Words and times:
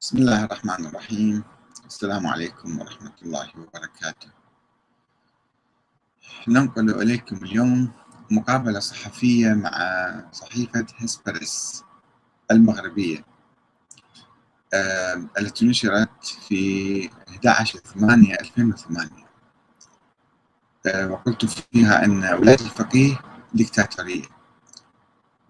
بسم 0.00 0.18
الله 0.18 0.44
الرحمن 0.44 0.86
الرحيم. 0.86 1.44
السلام 1.86 2.26
عليكم 2.26 2.80
ورحمة 2.80 3.12
الله 3.22 3.50
وبركاته. 3.58 4.28
ننقل 6.48 7.02
إليكم 7.02 7.36
اليوم 7.36 7.92
مقابلة 8.30 8.80
صحفية 8.80 9.54
مع 9.54 9.72
صحيفة 10.32 10.86
هسبرس 10.96 11.84
المغربية. 12.50 13.24
التي 15.38 15.66
نشرت 15.66 16.24
في 16.48 17.10
11/8/2008 17.28 19.28
وقلت 21.10 21.44
فيها 21.44 22.04
أن 22.04 22.24
ولاية 22.24 22.60
الفقيه 22.60 23.20
ديكتاتورية 23.54 24.24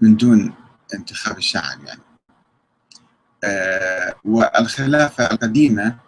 من 0.00 0.16
دون 0.16 0.54
انتخاب 0.94 1.38
الشعب 1.38 1.84
يعني. 1.84 2.07
والخلافة 4.24 5.30
القديمة 5.30 5.98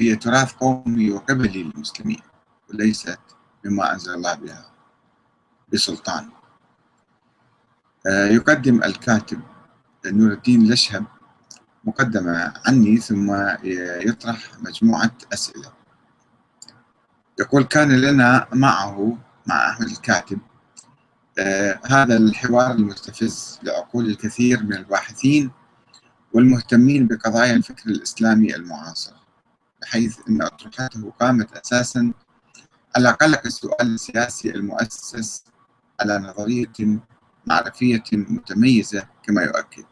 هي 0.00 0.16
تراث 0.16 0.52
قومي 0.52 1.10
وقبلي 1.10 1.62
للمسلمين 1.62 2.22
وليست 2.70 3.18
بما 3.64 3.92
أنزل 3.92 4.14
الله 4.14 4.34
بها 4.34 4.70
بسلطان. 5.72 6.28
آه 8.06 8.26
يقدم 8.26 8.82
الكاتب 8.84 9.40
نور 10.06 10.32
الدين 10.32 10.62
الأشهب 10.62 11.04
مقدمة 11.84 12.52
عني 12.66 12.96
ثم 12.96 13.34
يطرح 14.08 14.50
مجموعة 14.60 15.10
أسئلة. 15.32 15.72
يقول 17.40 17.64
كان 17.64 18.00
لنا 18.00 18.46
معه 18.52 19.18
مع 19.46 19.70
أحمد 19.70 19.86
الكاتب 19.88 20.38
آه 21.38 21.80
هذا 21.86 22.16
الحوار 22.16 22.70
المستفز 22.70 23.60
لعقول 23.62 24.06
الكثير 24.06 24.62
من 24.62 24.72
الباحثين 24.74 25.50
والمهتمين 26.34 27.06
بقضايا 27.06 27.54
الفكر 27.54 27.90
الإسلامي 27.90 28.56
المعاصر 28.56 29.12
بحيث 29.82 30.18
أن 30.28 30.42
أطروحته 30.42 31.12
قامت 31.20 31.52
أساسا 31.56 32.12
على 32.96 33.10
قلق 33.10 33.40
السؤال 33.46 33.94
السياسي 33.94 34.50
المؤسس 34.50 35.44
على 36.00 36.18
نظرية 36.18 37.00
معرفية 37.46 38.02
متميزة 38.12 39.06
كما 39.22 39.42
يؤكد. 39.42 39.84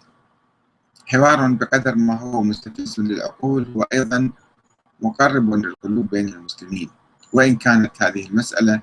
حوار 1.07 1.53
بقدر 1.53 1.95
ما 1.95 2.19
هو 2.19 2.43
مستفز 2.43 3.01
للعقول 3.01 3.73
وأيضا 3.75 4.33
مقرب 5.01 5.55
للقلوب 5.55 6.11
بين 6.11 6.29
المسلمين 6.29 6.91
وإن 7.33 7.57
كانت 7.57 8.03
هذه 8.03 8.27
المسألة 8.27 8.83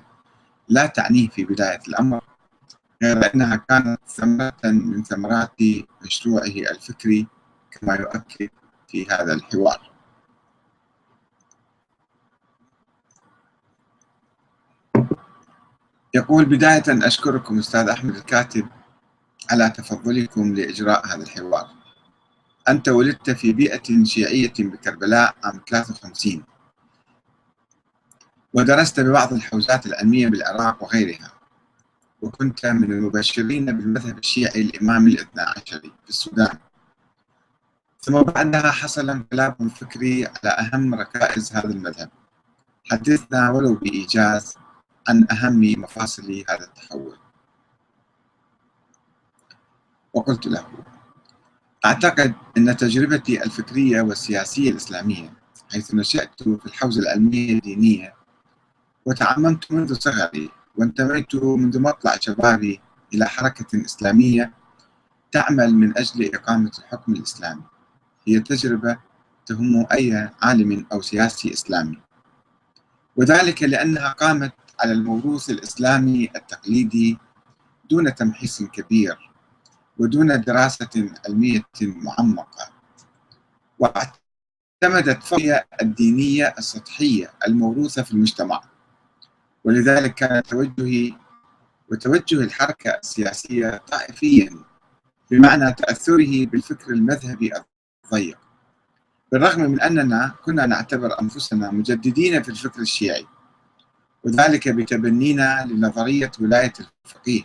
لا 0.68 0.86
تعنيه 0.86 1.28
في 1.28 1.44
بداية 1.44 1.80
الأمر 1.88 2.20
غير 3.02 3.34
أنها 3.34 3.56
كانت 3.56 4.00
ثمرة 4.08 4.54
من 4.64 5.02
ثمرات 5.04 5.56
مشروعه 6.02 6.44
الفكري 6.46 7.26
كما 7.70 7.94
يؤكد 7.94 8.50
في 8.88 9.06
هذا 9.10 9.34
الحوار. 9.34 9.90
يقول 16.14 16.44
بداية 16.44 17.06
أشكركم 17.06 17.58
أستاذ 17.58 17.88
أحمد 17.88 18.16
الكاتب 18.16 18.68
على 19.50 19.70
تفضلكم 19.70 20.54
لإجراء 20.54 21.06
هذا 21.06 21.22
الحوار. 21.22 21.68
أنت 22.68 22.88
ولدت 22.88 23.30
في 23.30 23.52
بيئة 23.52 24.04
شيعية 24.04 24.52
بكربلاء 24.58 25.34
عام 25.44 25.60
53 25.70 26.44
ودرست 28.54 29.00
ببعض 29.00 29.32
الحوزات 29.32 29.86
العلمية 29.86 30.28
بالعراق 30.28 30.82
وغيرها. 30.82 31.32
وكنت 32.22 32.66
من 32.66 32.92
المبشرين 32.92 33.64
بالمذهب 33.64 34.18
الشيعي 34.18 34.60
الإمامي 34.60 35.10
الاثنى 35.12 35.42
عشري 35.42 35.92
في 36.04 36.08
السودان. 36.08 36.58
ثم 38.00 38.22
بعدها 38.22 38.70
حصل 38.70 39.10
انقلاب 39.10 39.68
فكري 39.68 40.26
على 40.26 40.50
أهم 40.50 40.94
ركائز 40.94 41.52
هذا 41.52 41.70
المذهب. 41.70 42.10
حدثنا 42.90 43.50
ولو 43.50 43.74
بإيجاز 43.74 44.54
عن 45.08 45.26
أهم 45.32 45.60
مفاصل 45.60 46.44
هذا 46.48 46.64
التحول. 46.64 47.18
وقلت 50.14 50.46
له 50.46 50.66
أعتقد 51.86 52.34
أن 52.56 52.76
تجربتي 52.76 53.44
الفكرية 53.44 54.02
والسياسية 54.02 54.70
الإسلامية 54.70 55.32
حيث 55.72 55.94
نشأت 55.94 56.42
في 56.42 56.66
الحوزة 56.66 57.00
العلمية 57.02 57.52
الدينية 57.52 58.14
وتعممت 59.06 59.72
منذ 59.72 59.94
صغري 59.94 60.50
وانتميت 60.76 61.34
منذ 61.34 61.80
مطلع 61.80 62.16
شبابي 62.20 62.80
إلى 63.14 63.26
حركة 63.26 63.84
إسلامية 63.84 64.52
تعمل 65.32 65.74
من 65.74 65.98
أجل 65.98 66.34
إقامة 66.34 66.70
الحكم 66.78 67.12
الإسلامي 67.12 67.62
هي 68.28 68.40
تجربة 68.40 68.98
تهم 69.46 69.86
أي 69.92 70.30
عالم 70.42 70.86
أو 70.92 71.00
سياسي 71.02 71.52
إسلامي. 71.52 71.98
وذلك 73.16 73.62
لأنها 73.62 74.08
قامت 74.08 74.52
على 74.80 74.92
الموروث 74.92 75.50
الإسلامي 75.50 76.30
التقليدي 76.36 77.18
دون 77.90 78.14
تمحيص 78.14 78.62
كبير 78.62 79.16
ودون 79.98 80.40
دراسة 80.40 81.10
علمية 81.26 81.62
معمقة. 81.82 82.70
واعتمدت 83.78 85.22
فهي 85.22 85.64
الدينية 85.82 86.54
السطحية 86.58 87.30
الموروثة 87.46 88.02
في 88.02 88.12
المجتمع. 88.12 88.60
ولذلك 89.64 90.14
كان 90.14 90.42
توجهي 90.42 91.12
وتوجه 91.90 92.40
الحركة 92.40 92.90
السياسية 92.90 93.76
طائفيا 93.76 94.50
بمعنى 95.30 95.72
تأثره 95.72 96.46
بالفكر 96.46 96.92
المذهبي 96.92 97.52
الضيق 98.12 98.38
بالرغم 99.32 99.60
من 99.60 99.80
أننا 99.80 100.34
كنا 100.44 100.66
نعتبر 100.66 101.20
أنفسنا 101.20 101.70
مجددين 101.70 102.42
في 102.42 102.48
الفكر 102.48 102.80
الشيعي 102.80 103.26
وذلك 104.24 104.68
بتبنينا 104.68 105.64
لنظرية 105.70 106.30
ولاية 106.40 106.72
الفقيه 107.04 107.42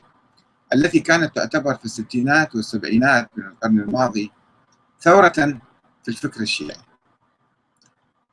التي 0.73 0.99
كانت 0.99 1.35
تعتبر 1.35 1.75
في 1.75 1.85
الستينات 1.85 2.55
والسبعينات 2.55 3.29
من 3.37 3.43
القرن 3.45 3.79
الماضي 3.79 4.31
ثورة 4.99 5.59
في 6.03 6.09
الفكر 6.09 6.41
الشيعي. 6.41 6.77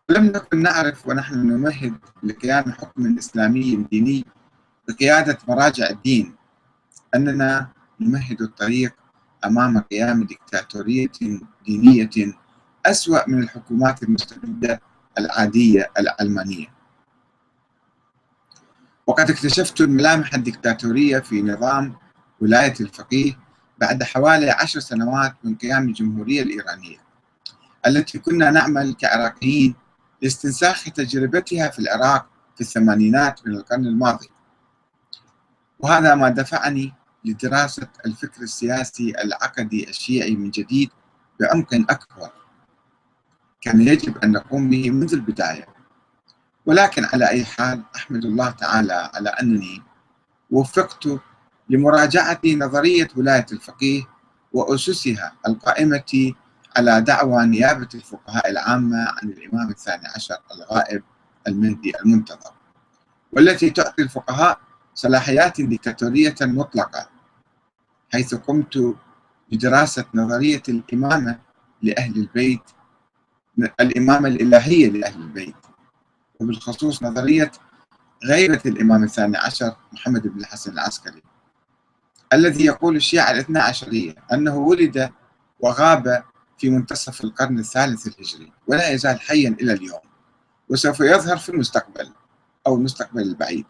لم 0.08 0.24
نكن 0.24 0.62
نعرف 0.62 1.08
ونحن 1.08 1.34
نمهد 1.34 1.94
لقيام 2.22 2.72
حكم 2.72 3.18
إسلامي 3.18 3.76
ديني 3.90 4.24
بقيادة 4.88 5.38
مراجع 5.48 5.90
الدين 5.90 6.34
أننا 7.14 7.68
نمهد 8.00 8.42
الطريق 8.42 8.99
أمام 9.44 9.78
قيام 9.80 10.24
ديكتاتورية 10.24 11.08
دينية 11.66 12.34
أسوأ 12.86 13.28
من 13.28 13.42
الحكومات 13.42 14.02
المستبدة 14.02 14.80
العادية 15.18 15.90
العلمانية 15.98 16.66
وقد 19.06 19.30
اكتشفت 19.30 19.80
الملامح 19.80 20.34
الدكتاتورية 20.34 21.18
في 21.18 21.42
نظام 21.42 21.94
ولاية 22.40 22.74
الفقيه 22.80 23.38
بعد 23.78 24.02
حوالي 24.02 24.50
عشر 24.50 24.80
سنوات 24.80 25.34
من 25.44 25.54
قيام 25.54 25.88
الجمهورية 25.88 26.42
الإيرانية 26.42 26.98
التي 27.86 28.18
كنا 28.18 28.50
نعمل 28.50 28.94
كعراقيين 28.94 29.74
لاستنساخ 30.22 30.84
تجربتها 30.84 31.68
في 31.68 31.78
العراق 31.78 32.26
في 32.54 32.60
الثمانينات 32.60 33.46
من 33.46 33.54
القرن 33.54 33.86
الماضي. 33.86 34.30
وهذا 35.78 36.14
ما 36.14 36.28
دفعني 36.28 36.92
لدراسة 37.24 37.88
الفكر 38.06 38.42
السياسي 38.42 39.12
العقدي 39.24 39.88
الشيعي 39.88 40.36
من 40.36 40.50
جديد 40.50 40.90
بعمق 41.40 41.74
أكبر. 41.74 42.30
كان 43.60 43.80
يجب 43.80 44.18
أن 44.18 44.32
نقوم 44.32 44.70
به 44.70 44.90
منذ 44.90 45.12
البداية. 45.14 45.66
ولكن 46.66 47.04
على 47.04 47.28
أي 47.28 47.44
حال 47.44 47.82
أحمد 47.96 48.24
الله 48.24 48.50
تعالى 48.50 49.10
على 49.14 49.28
أنني 49.28 49.82
وفقت 50.50 51.08
لمراجعة 51.70 52.40
نظرية 52.46 53.08
ولاية 53.16 53.46
الفقيه 53.52 54.02
وأسسها 54.52 55.32
القائمة 55.48 56.34
على 56.76 57.00
دعوى 57.00 57.46
نيابة 57.46 57.88
الفقهاء 57.94 58.50
العامة 58.50 58.98
عن 58.98 59.28
الإمام 59.28 59.70
الثاني 59.70 60.06
عشر 60.16 60.36
الغائب 60.54 61.02
المهدي 61.48 61.92
المنتظر 62.04 62.52
والتي 63.32 63.70
تعطي 63.70 64.02
الفقهاء 64.02 64.60
صلاحيات 64.94 65.60
ديكتاتورية 65.60 66.34
مطلقة. 66.40 67.09
حيث 68.12 68.34
قمت 68.34 68.96
بدراسة 69.52 70.04
نظرية 70.14 70.62
الإمامة 70.68 71.38
لأهل 71.82 72.16
البيت 72.16 72.62
الإمامة 73.80 74.28
الإلهية 74.28 74.88
لأهل 74.90 75.20
البيت. 75.22 75.54
وبالخصوص 76.40 77.02
نظرية 77.02 77.52
غيبة 78.24 78.60
الإمام 78.66 79.04
الثاني 79.04 79.36
عشر 79.36 79.76
محمد 79.92 80.26
بن 80.26 80.40
الحسن 80.40 80.72
العسكري 80.72 81.22
الذي 82.32 82.64
يقول 82.64 82.96
الشيعة 82.96 83.30
الاثنى 83.30 83.58
عشرية 83.58 84.14
أنه 84.32 84.56
ولد 84.56 85.10
وغاب 85.60 86.24
في 86.58 86.70
منتصف 86.70 87.24
القرن 87.24 87.58
الثالث 87.58 88.06
الهجري 88.06 88.52
ولا 88.66 88.88
يزال 88.90 89.20
حيا 89.20 89.56
إلى 89.60 89.72
اليوم 89.72 90.00
وسوف 90.68 91.00
يظهر 91.00 91.36
في 91.36 91.48
المستقبل 91.48 92.12
أو 92.66 92.76
المستقبل 92.76 93.22
البعيد. 93.22 93.66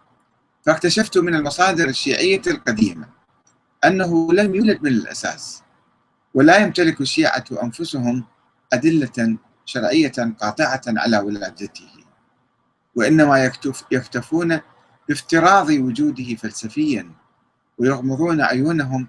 فاكتشفت 0.67 1.19
من 1.19 1.35
المصادر 1.35 1.89
الشيعية 1.89 2.43
القديمة 2.47 3.09
أنه 3.85 4.33
لم 4.33 4.55
يولد 4.55 4.83
من 4.83 4.91
الأساس 4.91 5.63
ولا 6.35 6.59
يمتلك 6.59 7.01
الشيعة 7.01 7.45
أنفسهم 7.63 8.25
أدلة 8.73 9.39
شرعية 9.65 10.35
قاطعة 10.41 10.83
على 10.87 11.19
ولادته 11.19 11.91
وإنما 12.95 13.45
يكتف 13.45 13.85
يكتفون 13.91 14.61
بافتراض 15.09 15.71
وجوده 15.71 16.35
فلسفيا 16.35 17.11
ويغمضون 17.79 18.41
عيونهم 18.41 19.09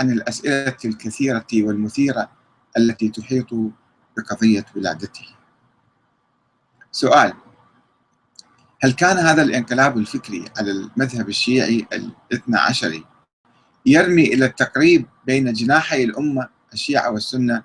عن 0.00 0.10
الأسئلة 0.10 0.76
الكثيرة 0.84 1.46
والمثيرة 1.54 2.30
التي 2.76 3.08
تحيط 3.08 3.48
بقضية 4.16 4.64
ولادته. 4.76 5.26
سؤال 6.92 7.32
هل 8.82 8.92
كان 8.92 9.16
هذا 9.16 9.42
الانقلاب 9.42 9.98
الفكري 9.98 10.44
على 10.58 10.70
المذهب 10.70 11.28
الشيعي 11.28 11.86
الاثنى 11.92 12.56
عشري 12.56 13.04
يرمي 13.86 14.22
إلى 14.22 14.44
التقريب 14.44 15.06
بين 15.26 15.52
جناحي 15.52 16.04
الأمة 16.04 16.48
الشيعة 16.72 17.10
والسنة 17.10 17.62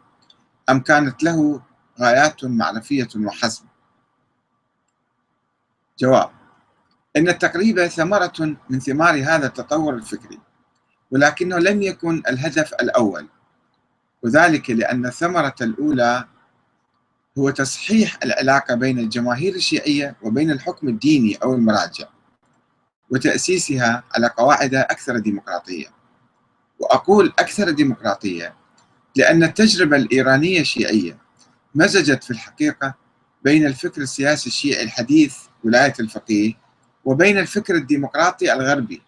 أم 0.70 0.80
كانت 0.80 1.24
له 1.24 1.62
غايات 2.00 2.46
معرفية 2.46 3.08
وحسب 3.16 3.66
جواب 6.00 6.30
إن 7.18 7.30
التقريب 7.30 7.88
ثمرة 7.88 8.58
من 8.70 8.80
ثمار 8.80 9.24
هذا 9.24 9.48
التطور 9.48 9.94
الفكري 9.94 10.40
ولكنه 11.12 11.58
لم 11.58 11.82
يكن 11.82 12.24
الهدف 12.28 12.74
الأول 12.74 13.28
وذلك 14.24 14.70
لأن 14.70 15.06
الثمرة 15.06 15.56
الأولى 15.62 16.28
هو 17.38 17.50
تصحيح 17.50 18.18
العلاقة 18.24 18.76
بين 18.76 19.00
الجماهير 19.00 19.56
الشيعية 19.56 20.16
وبين 20.22 20.52
الحكم 20.52 20.88
الديني 20.88 21.36
أو 21.36 21.54
المراجع 21.54 22.08
وتأسيسها 23.10 24.04
على 24.16 24.28
قواعد 24.28 24.76
أكثر 24.76 25.20
ديمقراطية. 25.20 25.88
وأقول 26.80 27.34
أكثر 27.40 27.70
ديمقراطية 27.70 28.56
لأن 29.16 29.44
التجربة 29.44 29.98
الإيرانية 29.98 30.62
الشيعية 30.62 31.18
مزجت 31.76 32.24
في 32.24 32.32
الحقيقة 32.32 32.94
بين 33.44 33.66
الفكر 33.66 34.02
السياسي 34.02 34.48
الشيعي 34.48 34.84
الحديث 34.84 35.36
ولاية 35.64 35.94
الفقيه 36.00 36.54
وبين 37.06 37.38
الفكر 37.38 37.76
الديمقراطي 37.76 38.54
الغربي 38.54 39.02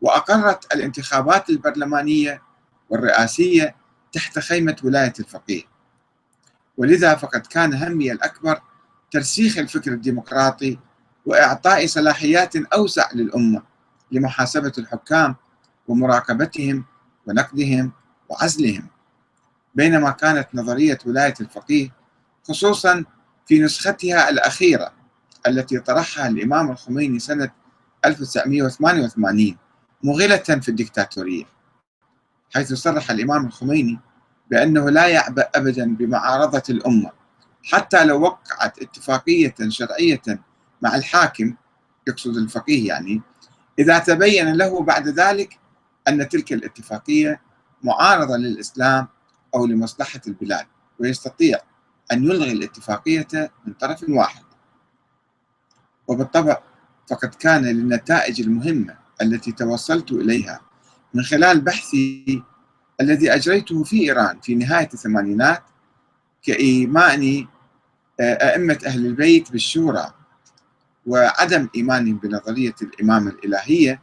وأقرت 0.00 0.74
الانتخابات 0.74 1.50
البرلمانية 1.50 2.42
والرئاسية 2.90 3.74
تحت 4.12 4.38
خيمة 4.38 4.76
ولاية 4.84 5.12
الفقيه. 5.20 5.62
ولذا 6.76 7.14
فقد 7.14 7.46
كان 7.46 7.74
همي 7.74 8.12
الأكبر 8.12 8.60
ترسيخ 9.10 9.58
الفكر 9.58 9.92
الديمقراطي 9.92 10.78
وإعطاء 11.26 11.86
صلاحيات 11.86 12.56
أوسع 12.56 13.08
للأمة 13.14 13.62
لمحاسبة 14.12 14.72
الحكام 14.78 15.36
ومراقبتهم 15.90 16.84
ونقدهم 17.26 17.92
وعزلهم. 18.28 18.86
بينما 19.74 20.10
كانت 20.10 20.48
نظرية 20.54 20.98
ولاية 21.06 21.34
الفقيه 21.40 21.92
خصوصا 22.48 23.04
في 23.46 23.58
نسختها 23.58 24.30
الأخيرة 24.30 24.92
التي 25.46 25.78
طرحها 25.78 26.28
الإمام 26.28 26.70
الخميني 26.70 27.18
سنة 27.18 27.50
1988 28.04 29.56
مغلة 30.02 30.36
في 30.36 30.68
الدكتاتورية 30.68 31.44
حيث 32.54 32.72
صرح 32.72 33.10
الإمام 33.10 33.46
الخميني 33.46 33.98
بأنه 34.50 34.90
لا 34.90 35.06
يعبأ 35.06 35.48
أبدا 35.54 35.96
بمعارضة 35.96 36.62
الأمة 36.70 37.10
حتى 37.64 38.04
لو 38.04 38.20
وقعت 38.20 38.82
اتفاقية 38.82 39.54
شرعية 39.68 40.22
مع 40.82 40.94
الحاكم 40.94 41.54
يقصد 42.08 42.36
الفقيه 42.36 42.88
يعني 42.88 43.22
إذا 43.78 43.98
تبين 43.98 44.52
له 44.52 44.82
بعد 44.82 45.08
ذلك 45.08 45.58
أن 46.08 46.28
تلك 46.28 46.52
الاتفاقية 46.52 47.40
معارضة 47.82 48.36
للإسلام 48.36 49.08
أو 49.54 49.66
لمصلحة 49.66 50.20
البلاد 50.26 50.66
ويستطيع 50.98 51.58
أن 52.12 52.24
يلغي 52.24 52.52
الاتفاقية 52.52 53.52
من 53.66 53.72
طرف 53.72 54.04
واحد. 54.08 54.42
وبالطبع 56.08 56.62
فقد 57.10 57.34
كان 57.34 57.64
للنتائج 57.64 58.40
المهمة 58.40 58.96
التي 59.22 59.52
توصلت 59.52 60.12
إليها 60.12 60.60
من 61.14 61.22
خلال 61.22 61.60
بحثي 61.60 62.42
الذي 63.00 63.34
أجريته 63.34 63.84
في 63.84 64.00
إيران 64.00 64.40
في 64.40 64.54
نهاية 64.54 64.88
الثمانينات 64.94 65.62
كإيمان 66.42 67.46
آه، 68.20 68.34
أئمة 68.34 68.78
أهل 68.86 69.06
البيت 69.06 69.52
بالشورى 69.52 70.14
وعدم 71.06 71.68
إيمانهم 71.76 72.16
بنظرية 72.16 72.74
الإمامة 72.82 73.30
الإلهية 73.30 74.02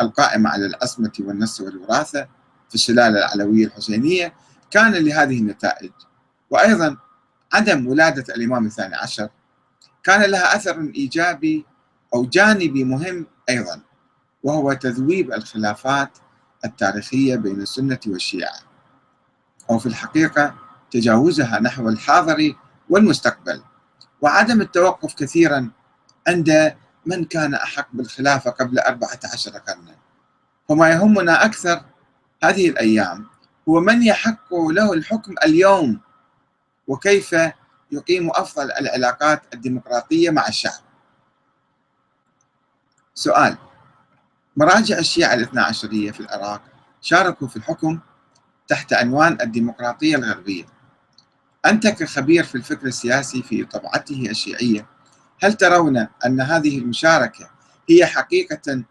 القائمة 0.00 0.50
على 0.50 0.66
العصمة 0.66 1.12
والنص 1.20 1.60
والوراثة 1.60 2.28
في 2.68 2.74
السلالة 2.74 3.18
العلوية 3.18 3.66
الحسينية 3.66 4.34
كان 4.70 4.92
لهذه 4.92 5.38
النتائج. 5.38 5.90
وأيضا 6.50 6.96
عدم 7.52 7.86
ولادة 7.86 8.34
الإمام 8.34 8.66
الثاني 8.66 8.94
عشر 8.94 9.28
كان 10.02 10.30
لها 10.30 10.56
أثر 10.56 10.80
إيجابي 10.80 11.66
أو 12.14 12.26
جانبي 12.26 12.84
مهم 12.84 13.26
أيضا 13.48 13.80
وهو 14.42 14.72
تذويب 14.72 15.32
الخلافات 15.32 16.18
التاريخية 16.64 17.36
بين 17.36 17.60
السنة 17.60 18.00
والشيعة. 18.06 18.58
أو 19.70 19.78
في 19.78 19.86
الحقيقة 19.86 20.54
تجاوزها 20.90 21.60
نحو 21.60 21.88
الحاضر 21.88 22.54
والمستقبل. 22.90 23.62
وعدم 24.20 24.60
التوقف 24.60 25.14
كثيرا 25.14 25.70
عند 26.28 26.76
من 27.06 27.24
كان 27.24 27.54
أحق 27.54 27.88
بالخلافة 27.92 28.50
قبل 28.50 28.78
أربعة 28.78 29.20
عشر 29.32 29.50
قرنا؟ 29.50 29.94
وما 30.68 30.90
يهمنا 30.90 31.44
أكثر 31.44 31.84
هذه 32.44 32.68
الأيام. 32.68 33.26
هو 33.68 33.80
من 33.80 34.02
يحق 34.02 34.54
له 34.54 34.92
الحكم 34.92 35.34
اليوم؟ 35.44 36.00
وكيف 36.86 37.36
يقيم 37.92 38.30
أفضل 38.30 38.72
العلاقات 38.72 39.42
الديمقراطية 39.54 40.30
مع 40.30 40.48
الشعب؟ 40.48 40.80
سؤال. 43.14 43.56
مراجع 44.56 44.98
الشيعة 44.98 45.34
الاثنى 45.34 45.60
عشرية 45.60 46.10
في 46.10 46.20
العراق 46.20 46.62
شاركوا 47.00 47.48
في 47.48 47.56
الحكم 47.56 48.00
تحت 48.68 48.92
عنوان 48.92 49.38
الديمقراطية 49.40 50.16
الغربية. 50.16 50.64
أنت 51.66 51.86
كخبير 51.86 52.44
في 52.44 52.54
الفكر 52.54 52.86
السياسي 52.86 53.42
في 53.42 53.64
طبعته 53.64 54.26
الشيعية 54.30 54.95
هل 55.42 55.54
ترون 55.54 56.06
أن 56.26 56.40
هذه 56.40 56.78
المشاركة 56.78 57.50
هي 57.90 58.06
حقيقة 58.06 58.82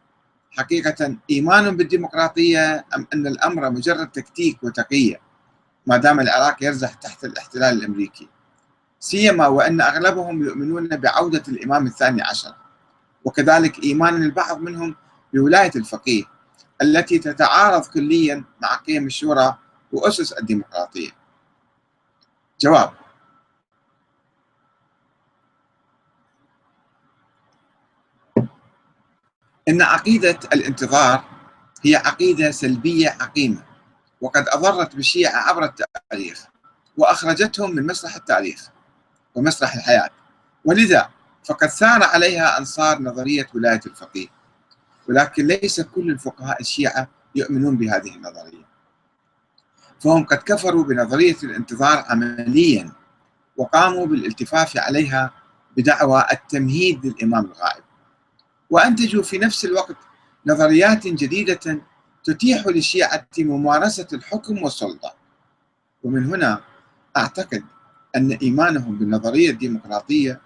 حقيقة 0.52 1.16
إيمان 1.30 1.78
بالديمقراطية 1.78 2.86
أم 2.96 3.08
أن 3.14 3.28
الأمر 3.28 3.70
مجرد 3.70 4.12
تكتيك 4.12 4.64
وتقية 4.64 5.22
ما 5.86 5.98
دام 5.98 6.20
العراق 6.20 6.64
يرزح 6.64 6.94
تحت 6.94 7.26
الاحتلال 7.26 7.78
الأمريكي؟ 7.78 8.30
سيما 9.00 9.48
وأن 9.48 9.82
أغلبهم 9.82 10.44
يؤمنون 10.44 10.88
بعودة 10.88 11.44
الإمام 11.48 11.88
الثاني 11.88 12.22
عشر 12.22 12.56
وكذلك 13.26 13.84
إيمان 13.84 14.24
البعض 14.24 14.62
منهم 14.62 14.96
بولاية 15.34 15.72
الفقيه 15.76 16.24
التي 16.82 17.20
تتعارض 17.20 17.86
كليا 17.86 18.44
مع 18.62 18.76
قيم 18.76 19.06
الشورى 19.06 19.58
وأسس 19.92 20.34
الديمقراطية. 20.34 21.10
جواب 22.60 22.94
إن 29.68 29.82
عقيدة 29.82 30.40
الانتظار 30.54 31.24
هي 31.84 31.96
عقيدة 31.96 32.52
سلبية 32.52 33.10
عقيمة 33.20 33.64
وقد 34.22 34.46
أضرت 34.48 34.96
بالشيعة 34.96 35.50
عبر 35.50 35.64
التاريخ 35.64 36.46
وأخرجتهم 36.98 37.76
من 37.76 37.86
مسرح 37.88 38.16
التاريخ 38.16 38.70
ومسرح 39.36 39.76
الحياة. 39.76 40.10
ولذا 40.66 41.10
فقد 41.46 41.68
سار 41.68 42.04
عليها 42.04 42.58
أنصار 42.58 43.02
نظرية 43.02 43.48
ولاية 43.56 43.82
الفقيه 43.86 44.28
ولكن 45.10 45.48
ليس 45.48 45.82
كل 45.82 46.12
الفقهاء 46.12 46.62
الشيعة 46.62 47.08
يؤمنون 47.36 47.78
بهذه 47.78 48.16
النظرية. 48.16 48.66
فهم 50.00 50.26
قد 50.26 50.38
كفروا 50.38 50.84
بنظرية 50.84 51.38
الانتظار 51.44 52.06
عمليا 52.08 52.92
وقاموا 53.58 54.06
بالالتفاف 54.06 54.78
عليها 54.78 55.32
بدعوى 55.78 56.26
التمهيد 56.32 57.06
للإمام 57.06 57.46
الغائب. 57.46 57.85
وأنتجوا 58.76 59.24
في 59.24 59.38
نفس 59.38 59.66
الوقت 59.66 59.96
نظريات 60.46 61.08
جديدة 61.08 61.80
تتيح 62.24 62.68
للشيعة 62.68 63.28
ممارسة 63.38 64.08
الحكم 64.14 64.64
والسلطة. 64.64 65.14
ومن 66.04 66.26
هنا 66.26 66.62
أعتقد 67.18 67.64
أن 68.16 68.32
إيمانهم 68.32 68.98
بالنظرية 68.98 69.50
الديمقراطية 69.50 70.42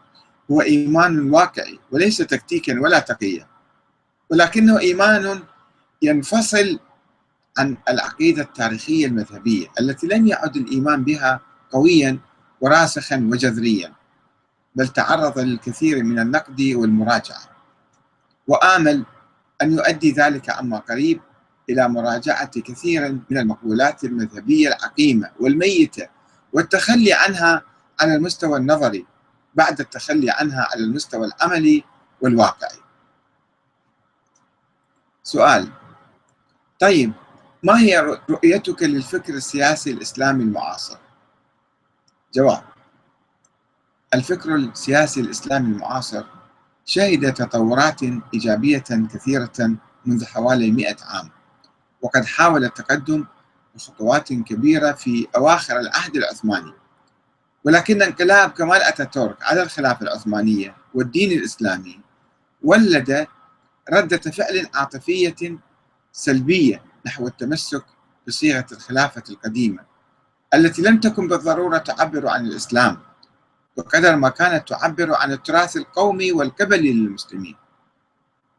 هو 0.51 0.61
إيمان 0.61 1.31
واقعي 1.31 1.79
وليس 1.91 2.17
تكتيكا 2.17 2.79
ولا 2.79 2.99
تقية 2.99 3.47
ولكنه 4.29 4.79
إيمان 4.79 5.43
ينفصل 6.01 6.79
عن 7.57 7.77
العقيدة 7.89 8.41
التاريخية 8.41 9.05
المذهبية 9.05 9.67
التي 9.79 10.07
لم 10.07 10.27
يعد 10.27 10.55
الإيمان 10.55 11.03
بها 11.03 11.41
قويا 11.71 12.19
وراسخا 12.61 13.27
وجذريا 13.31 13.93
بل 14.75 14.87
تعرض 14.87 15.39
للكثير 15.39 16.03
من 16.03 16.19
النقد 16.19 16.61
والمراجعة. 16.75 17.58
وآمل 18.49 19.05
أن 19.61 19.73
يؤدي 19.73 20.11
ذلك 20.11 20.49
عما 20.49 20.77
قريب 20.77 21.21
إلى 21.69 21.89
مراجعة 21.89 22.61
كثير 22.61 23.11
من 23.29 23.37
المقولات 23.37 24.03
المذهبية 24.03 24.67
العقيمة 24.67 25.31
والميتة 25.39 26.07
والتخلي 26.53 27.13
عنها 27.13 27.63
على 28.01 28.15
المستوى 28.15 28.57
النظري 28.57 29.05
بعد 29.55 29.79
التخلي 29.79 30.31
عنها 30.31 30.67
على 30.71 30.83
المستوى 30.83 31.27
العملي 31.27 31.83
والواقعي. 32.21 32.77
سؤال. 35.23 35.71
طيب 36.79 37.13
ما 37.63 37.79
هي 37.79 38.19
رؤيتك 38.29 38.83
للفكر 38.83 39.33
السياسي 39.33 39.91
الإسلامي 39.91 40.43
المعاصر؟ 40.43 40.97
جواب. 42.33 42.63
الفكر 44.13 44.55
السياسي 44.55 45.21
الإسلامي 45.21 45.73
المعاصر 45.73 46.25
شهد 46.89 47.33
تطورات 47.33 48.03
إيجابية 48.33 48.83
كثيرة 49.13 49.77
منذ 50.05 50.25
حوالي 50.25 50.71
مئة 50.71 50.95
عام. 51.01 51.29
وقد 52.01 52.25
حاول 52.25 52.65
التقدم 52.65 53.25
بخطوات 53.75 54.33
كبيرة 54.33 54.91
في 54.91 55.27
أواخر 55.35 55.79
العهد 55.79 56.15
العثماني. 56.15 56.73
ولكن 57.63 58.01
انقلاب 58.01 58.49
كمال 58.49 58.81
أتاتورك 58.81 59.37
على 59.41 59.63
الخلافة 59.63 60.01
العثمانية 60.01 60.75
والدين 60.93 61.31
الإسلامي 61.31 61.99
ولد 62.63 63.27
ردة 63.93 64.31
فعل 64.31 64.67
عاطفية 64.73 65.59
سلبية 66.11 66.81
نحو 67.05 67.27
التمسك 67.27 67.83
بصيغة 68.27 68.65
الخلافة 68.71 69.23
القديمة 69.29 69.83
التي 70.53 70.81
لم 70.81 70.99
تكن 70.99 71.27
بالضرورة 71.27 71.77
تعبر 71.77 72.27
عن 72.27 72.45
الإسلام. 72.45 73.08
بقدر 73.79 74.15
ما 74.15 74.29
كانت 74.29 74.67
تعبر 74.69 75.15
عن 75.15 75.31
التراث 75.31 75.77
القومي 75.77 76.31
والقبلي 76.31 76.93
للمسلمين. 76.93 77.55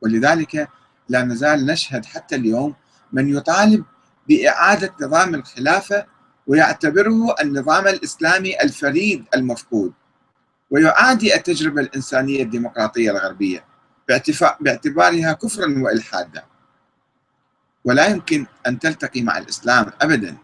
ولذلك 0.02 0.68
لا 1.08 1.22
نزال 1.22 1.66
نشهد 1.66 2.04
حتى 2.04 2.36
اليوم 2.36 2.74
من 3.12 3.36
يطالب 3.36 3.84
بإعادة 4.28 4.94
نظام 5.00 5.34
الخلافة 5.34 6.06
ويعتبره 6.46 7.34
النظام 7.42 7.88
الإسلامي 7.88 8.60
الفريد 8.62 9.24
المفقود 9.34 9.92
ويعادي 10.70 11.34
التجربة 11.34 11.80
الإنسانية 11.80 12.42
الديمقراطية 12.42 13.10
الغربية 13.10 13.64
باعتبارها 14.60 15.32
كفرا 15.32 15.74
وإلحادا. 15.78 16.44
ولا 17.84 18.06
يمكن 18.06 18.46
أن 18.66 18.78
تلتقي 18.78 19.22
مع 19.22 19.38
الإسلام 19.38 19.92
أبدا. 20.02 20.36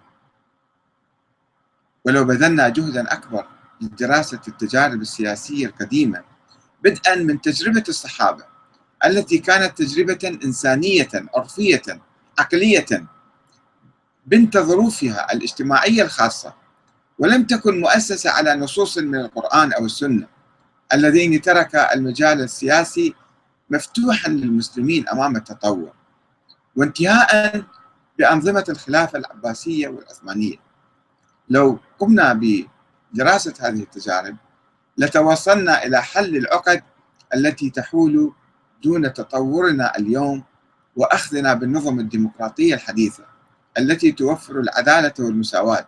ولو 2.05 2.25
بذلنا 2.25 2.69
جهدا 2.69 3.13
أكبر 3.13 3.47
لدراسة 3.81 4.41
التجارب 4.49 5.01
السياسية 5.01 5.67
القديمة 5.67 6.23
بدءا 6.85 7.15
من 7.15 7.41
تجربة 7.41 7.85
الصحابة 7.89 8.45
التي 9.05 9.39
كانت 9.39 9.79
تجربة 9.79 10.39
إنسانية 10.45 11.09
عرفية 11.35 11.83
عقلية 12.39 12.87
بنت 14.27 14.59
ظروفها 14.59 15.33
الاجتماعية 15.33 16.03
الخاصة 16.03 16.55
ولم 17.19 17.45
تكن 17.45 17.81
مؤسسة 17.81 18.31
على 18.31 18.55
نصوص 18.55 18.99
من 18.99 19.15
القرآن 19.15 19.73
أو 19.73 19.85
السنة 19.85 20.27
اللذين 20.95 21.41
ترك 21.41 21.75
المجال 21.75 22.41
السياسي 22.41 23.15
مفتوحا 23.71 24.29
للمسلمين 24.29 25.09
أمام 25.09 25.37
التطور 25.37 25.93
وانتهاء 26.77 27.63
بأنظمة 28.19 28.65
الخلافة 28.69 29.19
العباسية 29.19 29.89
والعثمانية. 29.89 30.57
لو 31.49 31.79
قمنا 31.99 32.33
بدراسة 33.17 33.55
هذه 33.61 33.83
التجارب 33.83 34.37
لتوصلنا 34.99 35.85
إلى 35.85 36.03
حل 36.03 36.37
العقد 36.37 36.83
التي 37.35 37.71
تحول 37.71 38.33
دون 38.83 39.13
تطورنا 39.13 39.97
اليوم 39.97 40.45
وأخذنا 40.97 41.55
بالنظم 41.55 42.01
الديمقراطية 42.01 42.75
الحديثة 42.75 43.25
التي 43.79 44.13
توفر 44.13 44.61
العدالة 44.61 45.13
والمساواة 45.19 45.87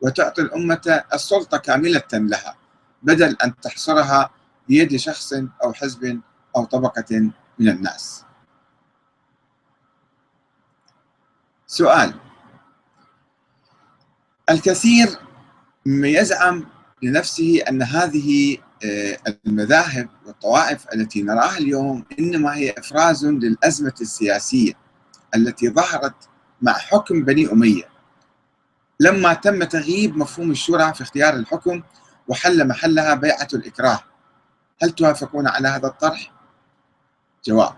وتعطي 0.00 0.42
الأمة 0.42 1.04
السلطة 1.14 1.58
كاملة 1.58 2.08
لها 2.12 2.56
بدل 3.02 3.36
أن 3.44 3.60
تحصرها 3.60 4.30
بيد 4.68 4.96
شخص 4.96 5.32
أو 5.64 5.72
حزب 5.72 6.20
أو 6.56 6.64
طبقة 6.64 7.30
من 7.58 7.68
الناس. 7.68 8.24
سؤال 11.66 12.14
الكثير 14.50 15.08
مما 15.86 16.08
يزعم 16.08 16.66
لنفسه 17.02 17.62
أن 17.68 17.82
هذه 17.82 18.58
آه، 18.84 19.18
المذاهب 19.46 20.08
والطوائف 20.26 20.86
التي 20.94 21.22
نراها 21.22 21.58
اليوم 21.58 22.04
إنما 22.18 22.54
هي 22.54 22.74
إفراز 22.78 23.26
للأزمة 23.26 23.94
السياسية 24.00 24.72
التي 25.36 25.70
ظهرت 25.70 26.14
مع 26.62 26.72
حكم 26.72 27.24
بني 27.24 27.52
أمية. 27.52 27.88
لما 29.00 29.34
تم 29.34 29.64
تغييب 29.64 30.16
مفهوم 30.16 30.50
الشورى 30.50 30.94
في 30.94 31.02
اختيار 31.02 31.34
الحكم 31.34 31.82
وحل 32.28 32.68
محلها 32.68 33.14
بيعة 33.14 33.48
الإكراه. 33.54 34.00
هل 34.82 34.90
توافقون 34.90 35.48
على 35.48 35.68
هذا 35.68 35.86
الطرح؟ 35.86 36.32
جواب 37.44 37.74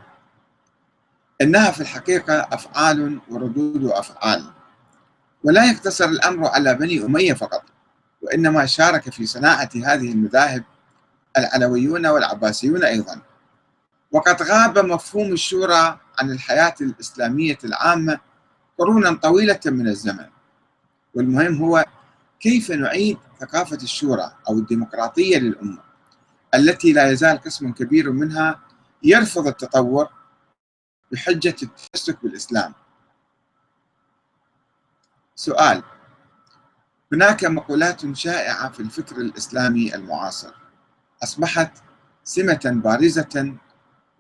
إنها 1.41 1.71
في 1.71 1.81
الحقيقة 1.81 2.49
أفعال 2.53 3.21
وردود 3.31 3.85
أفعال. 3.85 4.45
ولا 5.45 5.71
يقتصر 5.71 6.05
الأمر 6.05 6.47
على 6.49 6.75
بني 6.75 7.05
أمية 7.05 7.33
فقط. 7.33 7.74
وإنما 8.25 8.67
شارك 8.67 9.11
في 9.11 9.27
صناعة 9.27 9.71
هذه 9.75 10.13
المذاهب 10.13 10.65
العلويون 11.39 12.07
والعباسيون 12.07 12.85
أيضا. 12.85 13.21
وقد 14.13 14.43
غاب 14.43 14.79
مفهوم 14.79 15.33
الشورى 15.33 15.99
عن 16.19 16.31
الحياة 16.31 16.75
الإسلامية 16.81 17.59
العامة 17.65 18.21
قرونا 18.79 19.15
طويلة 19.15 19.61
من 19.67 19.89
الزمن. 19.89 20.27
والمهم 21.15 21.57
هو 21.63 21.85
كيف 22.41 22.71
نعيد 22.71 23.19
ثقافة 23.41 23.77
الشورى 23.77 24.33
أو 24.49 24.59
الديمقراطية 24.59 25.39
للأمة 25.39 25.79
التي 26.55 26.93
لا 26.93 27.11
يزال 27.11 27.39
قسم 27.39 27.73
كبير 27.73 28.13
منها 28.13 28.61
يرفض 29.03 29.47
التطور 29.47 30.09
بحجة 31.13 31.57
التمسك 31.63 32.19
بالإسلام. 32.23 32.75
سؤال 35.35 35.83
هناك 37.13 37.45
مقولات 37.45 38.17
شائعة 38.17 38.71
في 38.71 38.81
الفكر 38.81 39.17
الإسلامي 39.17 39.95
المعاصر. 39.95 40.55
أصبحت 41.23 41.73
سمة 42.25 42.61
بارزة 42.85 43.55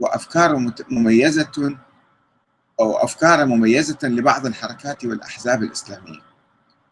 وأفكار 0.01 0.73
مميزة 0.91 1.77
أو 2.81 2.97
أفكار 2.97 3.47
مميزة 3.47 3.99
لبعض 4.03 4.47
الحركات 4.47 5.05
والأحزاب 5.05 5.63
الإسلامية. 5.63 6.21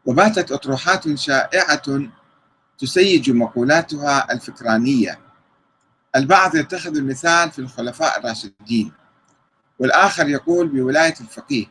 وباتت 0.06 0.52
أطروحات 0.52 1.14
شائعة 1.14 1.82
تسيج 2.78 3.30
مقولاتها 3.30 4.32
الفكرانية. 4.32 5.18
البعض 6.16 6.54
يتخذ 6.56 6.96
المثال 6.96 7.50
في 7.50 7.58
الخلفاء 7.58 8.18
الراشدين 8.20 8.92
والآخر 9.78 10.28
يقول 10.28 10.68
بولاية 10.68 11.14
الفقيه 11.20 11.66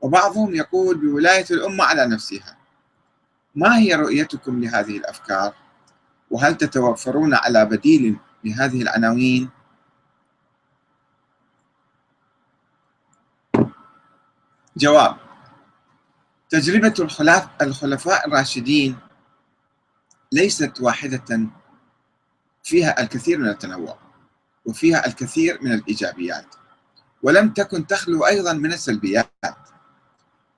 وبعضهم 0.00 0.54
يقول 0.54 0.96
بولاية 0.98 1.46
الأمة 1.50 1.84
على 1.84 2.06
نفسها. 2.06 2.57
ما 3.58 3.78
هي 3.78 3.94
رؤيتكم 3.94 4.60
لهذه 4.60 4.96
الأفكار؟ 4.96 5.54
وهل 6.30 6.56
تتوفرون 6.56 7.34
على 7.34 7.64
بديل 7.64 8.16
لهذه 8.44 8.82
العناوين؟ 8.82 9.50
جواب 14.76 15.16
تجربة 16.50 16.94
الخلفاء 17.62 18.28
الراشدين 18.28 18.96
ليست 20.32 20.80
واحدة 20.80 21.40
فيها 22.62 23.00
الكثير 23.00 23.38
من 23.38 23.48
التنوع 23.48 23.98
وفيها 24.66 25.06
الكثير 25.06 25.58
من 25.62 25.72
الإيجابيات 25.72 26.54
ولم 27.22 27.48
تكن 27.50 27.86
تخلو 27.86 28.26
أيضا 28.26 28.52
من 28.52 28.72
السلبيات 28.72 29.30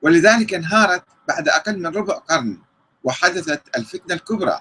ولذلك 0.02 0.54
انهارت 0.54 1.04
بعد 1.28 1.49
أقل 1.49 1.78
من 1.78 1.87
ربع 1.87 2.14
قرن 2.14 2.59
وحدثت 3.04 3.76
الفتنة 3.76 4.14
الكبرى 4.14 4.61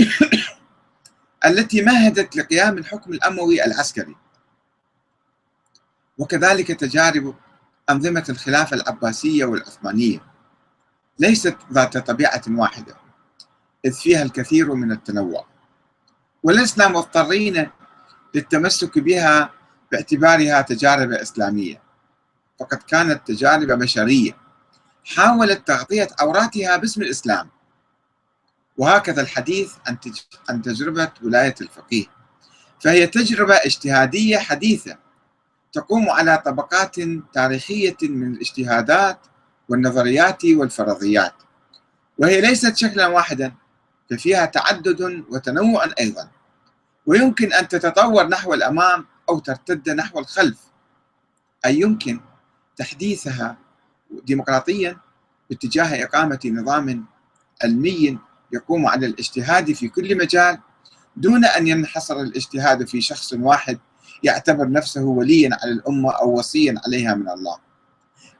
التي 1.46 1.82
مهدت 1.82 2.36
لقيام 2.36 2.78
الحكم 2.78 3.12
الأموي 3.12 3.64
العسكري. 3.64 4.16
وكذلك 6.18 6.68
تجارب 6.68 7.34
أنظمة 7.90 8.24
الخلافة 8.28 8.76
العباسية 8.76 9.44
والعثمانية. 9.44 10.22
ليست 11.18 11.56
ذات 11.72 11.98
طبيعة 11.98 12.42
واحدة 12.48 12.94
إذ 13.84 13.92
فيها 13.92 14.22
الكثير 14.22 14.74
من 14.74 14.92
التنوع. 14.92 15.46
ولسنا 16.42 16.88
مضطرين 16.88 17.70
للتمسك 18.34 18.98
بها 18.98 19.50
باعتبارها 19.92 20.62
تجارب 20.62 21.12
إسلامية. 21.12 21.82
فقد 22.60 22.78
كانت 22.82 23.26
تجارب 23.26 23.66
بشرية. 23.78 24.39
حاولت 25.04 25.66
تغطية 25.66 26.08
عوراتها 26.20 26.76
باسم 26.76 27.02
الإسلام. 27.02 27.50
وهكذا 28.76 29.22
الحديث 29.22 29.72
عن 30.48 30.62
تجربة 30.62 31.12
ولاية 31.22 31.54
الفقيه. 31.60 32.04
فهي 32.80 33.06
تجربة 33.06 33.54
اجتهادية 33.54 34.38
حديثة 34.38 34.96
تقوم 35.72 36.10
على 36.10 36.42
طبقات 36.46 36.96
تاريخية 37.34 37.96
من 38.02 38.34
الاجتهادات 38.34 39.18
والنظريات 39.68 40.44
والفرضيات. 40.44 41.34
وهي 42.18 42.40
ليست 42.40 42.76
شكلا 42.76 43.06
واحدا 43.06 43.54
ففيها 44.10 44.44
تعدد 44.46 45.24
وتنوع 45.28 45.84
أيضا. 46.00 46.28
ويمكن 47.06 47.52
أن 47.52 47.68
تتطور 47.68 48.28
نحو 48.28 48.54
الأمام 48.54 49.06
أو 49.28 49.38
ترتد 49.38 49.90
نحو 49.90 50.18
الخلف. 50.18 50.58
أي 51.64 51.80
يمكن 51.80 52.20
تحديثها 52.76 53.56
ديمقراطيا 54.24 54.96
باتجاه 55.50 56.04
إقامة 56.04 56.38
نظام 56.44 57.04
علمي 57.64 58.18
يقوم 58.52 58.86
على 58.86 59.06
الاجتهاد 59.06 59.72
في 59.72 59.88
كل 59.88 60.18
مجال 60.18 60.58
دون 61.16 61.44
أن 61.44 61.66
ينحصر 61.66 62.20
الاجتهاد 62.20 62.88
في 62.88 63.00
شخص 63.00 63.32
واحد 63.32 63.78
يعتبر 64.22 64.70
نفسه 64.70 65.04
وليا 65.04 65.50
على 65.62 65.72
الأمة 65.72 66.10
أو 66.10 66.38
وصيا 66.38 66.74
عليها 66.86 67.14
من 67.14 67.28
الله. 67.28 67.56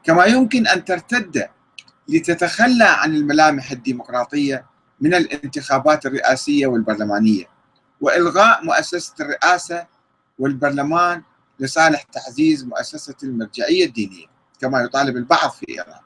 كما 0.03 0.25
يمكن 0.25 0.67
أن 0.67 0.85
ترتد 0.85 1.47
لتتخلى 2.07 2.83
عن 2.83 3.15
الملامح 3.15 3.71
الديمقراطية 3.71 4.65
من 5.01 5.13
الانتخابات 5.13 6.05
الرئاسية 6.05 6.67
والبرلمانية 6.67 7.45
وإلغاء 8.01 8.65
مؤسسة 8.65 9.13
الرئاسة 9.19 9.87
والبرلمان 10.39 11.23
لصالح 11.59 12.01
تعزيز 12.01 12.63
مؤسسة 12.63 13.15
المرجعية 13.23 13.85
الدينية. 13.85 14.30
كما 14.61 14.81
يطالب 14.81 15.17
البعض 15.17 15.49
في 15.51 15.65
إيران. 15.69 15.99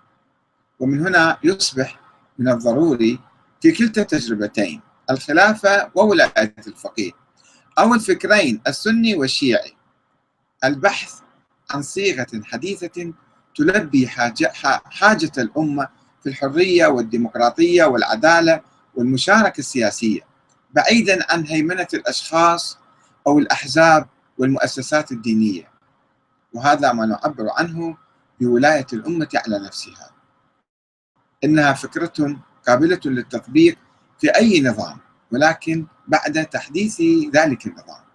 ومن 0.79 1.07
هنا 1.07 1.37
يصبح 1.43 1.99
من 2.39 2.49
الضروري 2.49 3.19
في 3.61 3.71
كلتا 3.71 4.01
التجربتين 4.01 4.81
الخلافة 5.09 5.91
وولاية 5.95 6.55
الفقيه 6.67 7.11
أو 7.79 7.93
الفكرين 7.93 8.61
السني 8.67 9.15
والشيعي. 9.15 9.73
البحث 10.63 11.13
عن 11.71 11.81
صيغة 11.81 12.27
حديثة 12.43 13.13
تلبي 13.55 14.07
حاجة, 14.07 14.51
حاجة 14.85 15.31
الأمة 15.37 15.87
في 16.23 16.29
الحرية 16.29 16.87
والديمقراطية 16.87 17.85
والعدالة 17.85 18.61
والمشاركة 18.95 19.59
السياسية 19.59 20.21
بعيدا 20.73 21.31
عن 21.31 21.47
هيمنة 21.47 21.87
الأشخاص 21.93 22.77
أو 23.27 23.39
الأحزاب 23.39 24.07
والمؤسسات 24.37 25.11
الدينية. 25.11 25.69
وهذا 26.53 26.93
ما 26.93 27.05
نعبر 27.05 27.49
عنه 27.57 27.97
بولاية 28.39 28.87
الأمة 28.93 29.29
على 29.35 29.59
نفسها. 29.59 30.11
إنها 31.43 31.73
فكرة 31.73 32.37
قابلة 32.67 32.99
للتطبيق 33.05 33.77
في 34.19 34.29
أي 34.29 34.61
نظام 34.61 34.99
ولكن 35.31 35.85
بعد 36.07 36.45
تحديث 36.45 37.01
ذلك 37.33 37.67
النظام. 37.67 38.05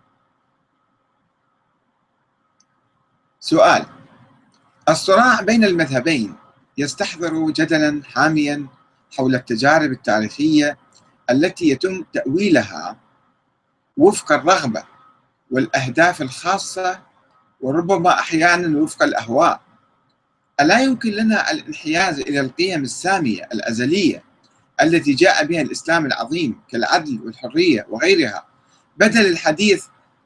سؤال 3.40 3.86
الصراع 4.88 5.40
بين 5.40 5.64
المذهبين 5.64 6.34
يستحضر 6.78 7.50
جدلا 7.50 8.02
حاميا 8.04 8.66
حول 9.16 9.34
التجارب 9.34 9.92
التاريخية 9.92 10.78
التي 11.30 11.68
يتم 11.68 12.04
تأويلها 12.12 12.96
وفق 13.96 14.32
الرغبة 14.32 14.84
والأهداف 15.50 16.22
الخاصة 16.22 17.02
وربما 17.60 18.10
أحيانا 18.20 18.78
وفق 18.78 19.02
الأهواء. 19.02 19.60
ألا 20.60 20.80
يمكن 20.80 21.10
لنا 21.10 21.50
الانحياز 21.50 22.20
إلى 22.20 22.40
القيم 22.40 22.82
السامية 22.82 23.48
الأزلية 23.54 24.22
التي 24.82 25.12
جاء 25.12 25.44
بها 25.44 25.60
الإسلام 25.60 26.06
العظيم 26.06 26.60
كالعدل 26.68 27.20
والحرية 27.24 27.86
وغيرها؟ 27.90 28.46
بدل 28.96 29.26
الحديث 29.26 29.84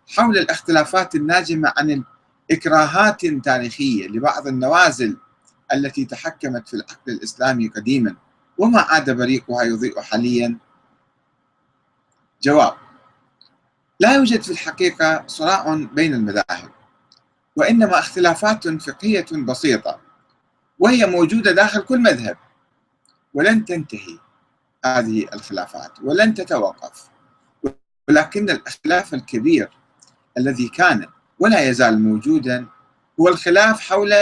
حول 0.09 0.39
الاختلافات 0.39 1.15
الناجمة 1.15 1.73
عن 1.77 2.05
اكراهات 2.51 3.27
تاريخيه 3.27 4.09
لبعض 4.09 4.47
النوازل 4.47 5.17
التي 5.73 6.05
تحكمت 6.05 6.69
في 6.69 6.75
العقل 6.75 7.13
الإسلامي 7.13 7.69
قديما 7.69 8.17
وما 8.59 8.81
عاد 8.81 9.11
بريقها 9.11 9.63
يضيء 9.63 10.01
حاليا؟ 10.01 10.59
جواب 12.43 12.75
لا 14.01 14.15
يوجد 14.15 14.43
في 14.43 14.51
الحقيقة 14.51 15.25
صراع 15.27 15.75
بين 15.75 16.15
المذاهب 16.15 16.71
وإنما 17.57 17.99
اختلافات 17.99 18.69
فقهية 18.69 19.27
بسيطة 19.33 20.04
وهي 20.79 21.07
موجودة 21.07 21.53
داخل 21.53 21.81
كل 21.81 22.01
مذهب. 22.01 22.37
ولن 23.35 23.65
تنتهي 23.65 24.19
هذه 24.85 25.27
الخلافات 25.33 25.93
ولن 26.03 26.35
تتوقف. 26.35 27.09
ولكن 28.09 28.51
الاختلاف 28.51 29.15
الكبير 29.15 29.71
الذي 30.39 30.69
كان 30.69 31.07
ولا 31.39 31.69
يزال 31.69 32.03
موجودا 32.03 32.67
هو 33.21 33.29
الخلاف 33.29 33.81
حول 33.81 34.13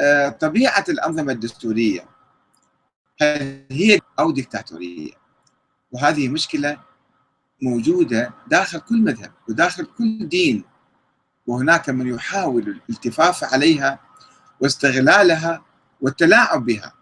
آه، 0.00 0.28
طبيعة 0.28 0.84
الأنظمة 0.88 1.32
الدستورية. 1.32 2.04
هل 3.22 3.66
هي 3.70 4.00
أو 4.18 4.30
ديكتاتورية؟ 4.30 5.12
وهذه 5.92 6.28
مشكلة 6.28 6.78
موجودة 7.62 8.32
داخل 8.46 8.80
كل 8.80 9.02
مذهب 9.02 9.32
وداخل 9.48 9.84
كل 9.84 10.28
دين. 10.28 10.64
وهناك 11.46 11.90
من 11.90 12.06
يحاول 12.14 12.62
الالتفاف 12.62 13.44
عليها 13.44 14.00
واستغلالها 14.60 15.62
والتلاعب 16.00 16.64
بها 16.64 16.94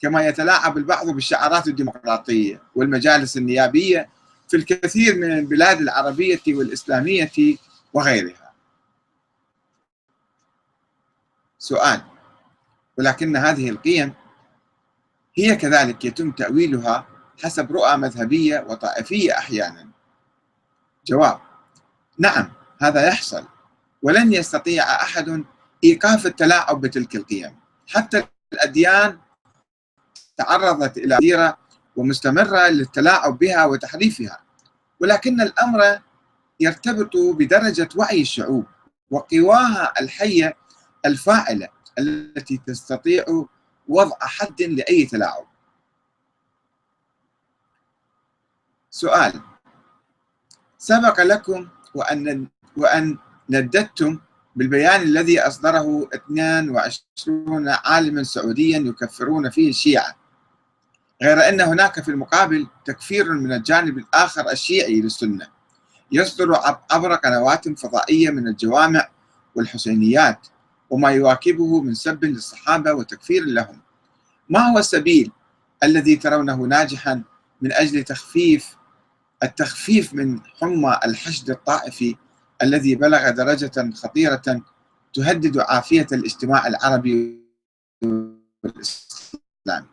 كما 0.00 0.26
يتلاعب 0.26 0.78
البعض 0.78 1.10
بالشعارات 1.10 1.68
الديمقراطية 1.68 2.62
والمجالس 2.74 3.36
النيابية 3.36 4.08
في 4.48 4.56
الكثير 4.56 5.16
من 5.16 5.38
البلاد 5.38 5.80
العربية 5.80 6.40
والإسلامية 6.48 7.56
وغيرها. 7.92 8.52
سؤال 11.58 12.00
ولكن 12.98 13.36
هذه 13.36 13.70
القيم 13.70 14.14
هي 15.38 15.56
كذلك 15.56 16.04
يتم 16.04 16.30
تأويلها 16.30 17.06
حسب 17.42 17.72
رؤى 17.72 17.96
مذهبية 17.96 18.66
وطائفية 18.68 19.38
أحيانا؟ 19.38 19.88
جواب 21.06 21.38
نعم 22.18 22.52
هذا 22.80 23.08
يحصل 23.08 23.44
ولن 24.02 24.32
يستطيع 24.32 24.84
أحد 24.84 25.44
إيقاف 25.84 26.26
التلاعب 26.26 26.80
بتلك 26.80 27.16
القيم. 27.16 27.56
حتى 27.88 28.24
الأديان 28.52 29.18
تعرضت 30.36 30.98
إلى 30.98 31.16
كثيرة 31.16 31.58
ومستمرة 31.96 32.68
للتلاعب 32.68 33.38
بها 33.38 33.64
وتحريفها. 33.64 34.38
ولكن 35.00 35.40
الأمر 35.40 36.00
يرتبط 36.60 37.16
بدرجة 37.16 37.88
وعي 37.96 38.20
الشعوب 38.22 38.66
وقواها 39.10 39.92
الحية 40.00 40.56
الفاعلة 41.06 41.68
التي 41.98 42.60
تستطيع 42.66 43.24
وضع 43.88 44.16
حد 44.20 44.62
لأي 44.62 45.06
تلاعب. 45.06 45.46
سؤال 48.90 49.40
سبق 50.78 51.20
لكم 51.20 51.68
وأن 51.94 52.48
وأن 52.76 53.18
نددتم 53.50 54.20
بالبيان 54.56 55.02
الذي 55.02 55.40
أصدره 55.40 56.08
22 56.14 57.68
عالما 57.68 58.22
سعوديا 58.22 58.78
يكفرون 58.78 59.50
فيه 59.50 59.68
الشيعة 59.70 60.16
غير 61.22 61.48
أن 61.48 61.60
هناك 61.60 62.02
في 62.02 62.10
المقابل 62.10 62.66
تكفير 62.84 63.32
من 63.32 63.52
الجانب 63.52 63.98
الآخر 63.98 64.50
الشيعي 64.50 65.00
للسنة 65.00 65.46
يصدر 66.12 66.54
عبر 66.90 67.14
قنوات 67.14 67.78
فضائية 67.78 68.30
من 68.30 68.48
الجوامع 68.48 69.08
والحسينيات 69.54 70.46
وما 70.90 71.10
يواكبه 71.10 71.80
من 71.80 71.94
سب 71.94 72.24
للصحابة 72.24 72.92
وتكفير 72.92 73.44
لهم. 73.44 73.80
ما 74.48 74.60
هو 74.72 74.78
السبيل 74.78 75.32
الذي 75.82 76.16
ترونه 76.16 76.56
ناجحا 76.56 77.22
من 77.62 77.72
أجل 77.72 78.04
تخفيف 78.04 78.76
التخفيف 79.42 80.14
من 80.14 80.40
حمى 80.60 81.00
الحشد 81.04 81.50
الطائفي 81.50 82.16
الذي 82.62 82.94
بلغ 82.94 83.30
درجة 83.30 83.90
خطيرة 83.94 84.62
تهدد 85.14 85.58
عافية 85.58 86.06
الاجتماع 86.12 86.66
العربي 86.66 87.40
والإسلامي 88.64 89.86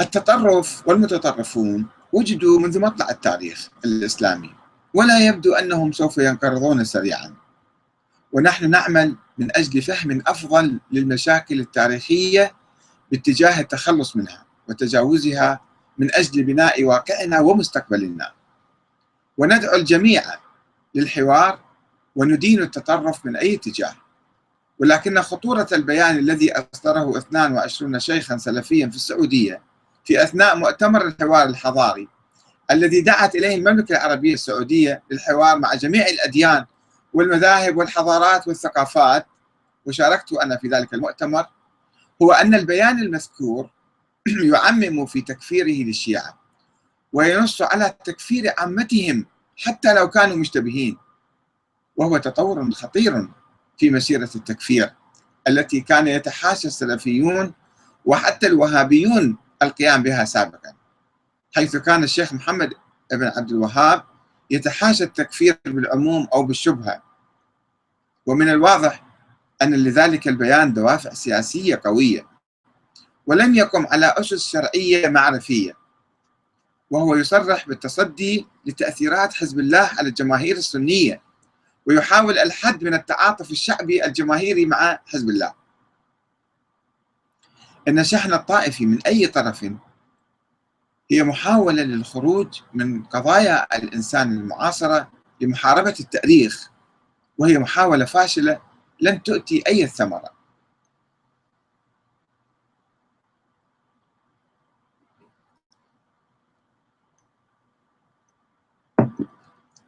التطرف 0.00 0.88
والمتطرفون 0.88 1.86
وجدوا 2.12 2.60
منذ 2.60 2.80
مطلع 2.80 3.10
التاريخ 3.10 3.68
الإسلامي 3.84 4.50
ولا 4.94 5.26
يبدو 5.26 5.54
أنهم 5.54 5.92
سوف 5.92 6.18
ينقرضون 6.18 6.84
سريعا. 6.84 7.34
ونحن 8.32 8.70
نعمل 8.70 9.16
من 9.38 9.56
أجل 9.56 9.82
فهم 9.82 10.22
أفضل 10.26 10.80
للمشاكل 10.92 11.60
التاريخية 11.60 12.52
باتجاه 13.12 13.60
التخلص 13.60 14.16
منها 14.16 14.44
وتجاوزها 14.68 15.60
من 15.98 16.14
أجل 16.14 16.42
بناء 16.44 16.84
واقعنا 16.84 17.40
ومستقبلنا. 17.40 18.32
وندعو 19.38 19.74
الجميع 19.74 20.22
للحوار 20.98 21.58
وندين 22.16 22.62
التطرف 22.62 23.26
من 23.26 23.36
أي 23.36 23.54
اتجاه. 23.54 23.94
ولكن 24.78 25.20
خطورة 25.20 25.66
البيان 25.72 26.18
الذي 26.18 26.52
أصدره 26.52 27.18
22 27.18 28.00
شيخا 28.00 28.36
سلفيا 28.36 28.86
في 28.88 28.96
السعودية 28.96 29.62
في 30.04 30.22
أثناء 30.22 30.56
مؤتمر 30.56 31.06
الحوار 31.06 31.46
الحضاري 31.46 32.08
الذي 32.70 33.00
دعت 33.00 33.34
إليه 33.34 33.54
المملكة 33.54 33.92
العربية 33.92 34.34
السعودية 34.34 35.02
للحوار 35.10 35.58
مع 35.58 35.74
جميع 35.74 36.06
الأديان 36.06 36.64
والمذاهب 37.12 37.76
والحضارات 37.76 38.48
والثقافات 38.48 39.26
وشاركت 39.86 40.32
أنا 40.32 40.56
في 40.56 40.68
ذلك 40.68 40.94
المؤتمر 40.94 41.46
هو 42.22 42.32
أن 42.32 42.54
البيان 42.54 42.98
المذكور 42.98 43.70
يعمم 44.54 45.06
في 45.06 45.20
تكفيره 45.20 45.86
للشيعة 45.86 46.38
وينص 47.12 47.62
على 47.62 47.94
تكفير 48.04 48.52
عامتهم 48.58 49.26
حتى 49.58 49.94
لو 49.94 50.10
كانوا 50.10 50.36
مشتبهين. 50.36 50.98
وهو 51.96 52.16
تطور 52.16 52.70
خطير 52.70 53.28
في 53.78 53.90
مسيرة 53.90 54.30
التكفير 54.34 54.94
التي 55.48 55.80
كان 55.80 56.08
يتحاشى 56.08 56.68
السلفيون 56.68 57.54
وحتى 58.04 58.46
الوهابيون 58.46 59.36
القيام 59.62 60.02
بها 60.02 60.24
سابقا. 60.24 60.72
حيث 61.54 61.76
كان 61.76 62.04
الشيخ 62.04 62.32
محمد 62.32 62.74
بن 63.12 63.32
عبد 63.36 63.50
الوهاب 63.50 64.02
يتحاشى 64.50 65.04
التكفير 65.04 65.58
بالعموم 65.64 66.28
أو 66.34 66.42
بالشبهة. 66.42 67.02
ومن 68.26 68.48
الواضح 68.48 69.04
أن 69.62 69.74
لذلك 69.74 70.28
البيان 70.28 70.72
دوافع 70.72 71.14
سياسية 71.14 71.80
قوية 71.84 72.26
ولم 73.26 73.54
يقم 73.54 73.86
على 73.86 74.14
أسس 74.18 74.48
شرعية 74.48 75.08
معرفية. 75.08 75.72
وهو 76.90 77.16
يصرح 77.16 77.68
بالتصدي 77.68 78.46
لتأثيرات 78.66 79.34
حزب 79.34 79.58
الله 79.58 79.90
على 79.98 80.08
الجماهير 80.08 80.56
السنية 80.56 81.22
ويحاول 81.86 82.38
الحد 82.38 82.84
من 82.84 82.94
التعاطف 82.94 83.50
الشعبي 83.50 84.04
الجماهيري 84.04 84.66
مع 84.66 84.98
حزب 85.06 85.28
الله. 85.28 85.54
أن 87.88 88.04
شحن 88.04 88.32
الطائفي 88.32 88.86
من 88.86 88.98
أي 89.06 89.26
طرف 89.26 89.66
هي 91.10 91.22
محاولة 91.22 91.82
للخروج 91.82 92.60
من 92.74 93.02
قضايا 93.02 93.76
الإنسان 93.76 94.32
المعاصرة 94.32 95.10
لمحاربة 95.40 95.94
التأريخ 96.00 96.70
وهي 97.38 97.58
محاولة 97.58 98.04
فاشلة 98.04 98.60
لن 99.00 99.22
تؤتي 99.22 99.62
أي 99.66 99.86
ثمرة 99.86 100.37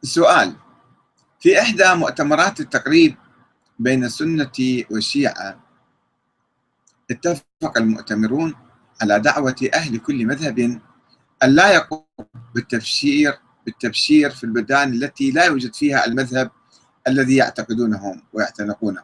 السؤال 0.02 0.56
في 1.40 1.60
إحدى 1.60 1.94
مؤتمرات 1.94 2.60
التقريب 2.60 3.16
بين 3.78 4.04
السنة 4.04 4.84
والشيعة 4.90 5.60
اتفق 7.10 7.72
المؤتمرون 7.76 8.54
على 9.02 9.20
دعوة 9.20 9.70
أهل 9.74 9.98
كل 9.98 10.26
مذهب 10.26 10.58
أن 11.42 11.50
لا 11.50 11.74
يقوم 11.74 12.04
بالتبشير 12.54 13.38
بالتبشير 13.66 14.30
في 14.30 14.44
البلدان 14.44 14.92
التي 14.92 15.30
لا 15.30 15.44
يوجد 15.44 15.74
فيها 15.74 16.06
المذهب 16.06 16.50
الذي 17.08 17.36
يعتقدونه 17.36 18.22
ويعتنقونه. 18.32 19.02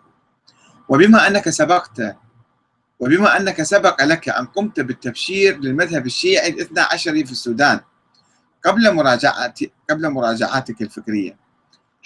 وبما 0.88 1.26
أنك 1.26 1.50
سبقت 1.50 2.16
وبما 3.00 3.36
أنك 3.36 3.62
سبق 3.62 4.04
لك 4.04 4.28
أن 4.28 4.46
قمت 4.46 4.80
بالتبشير 4.80 5.58
للمذهب 5.58 6.06
الشيعي 6.06 6.48
الاثنى 6.48 6.80
عشري 6.80 7.24
في 7.24 7.32
السودان 7.32 7.80
قبل 8.66 8.94
مراجعة 8.94 9.54
قبل 9.90 10.10
مراجعاتك 10.10 10.82
الفكرية 10.82 11.36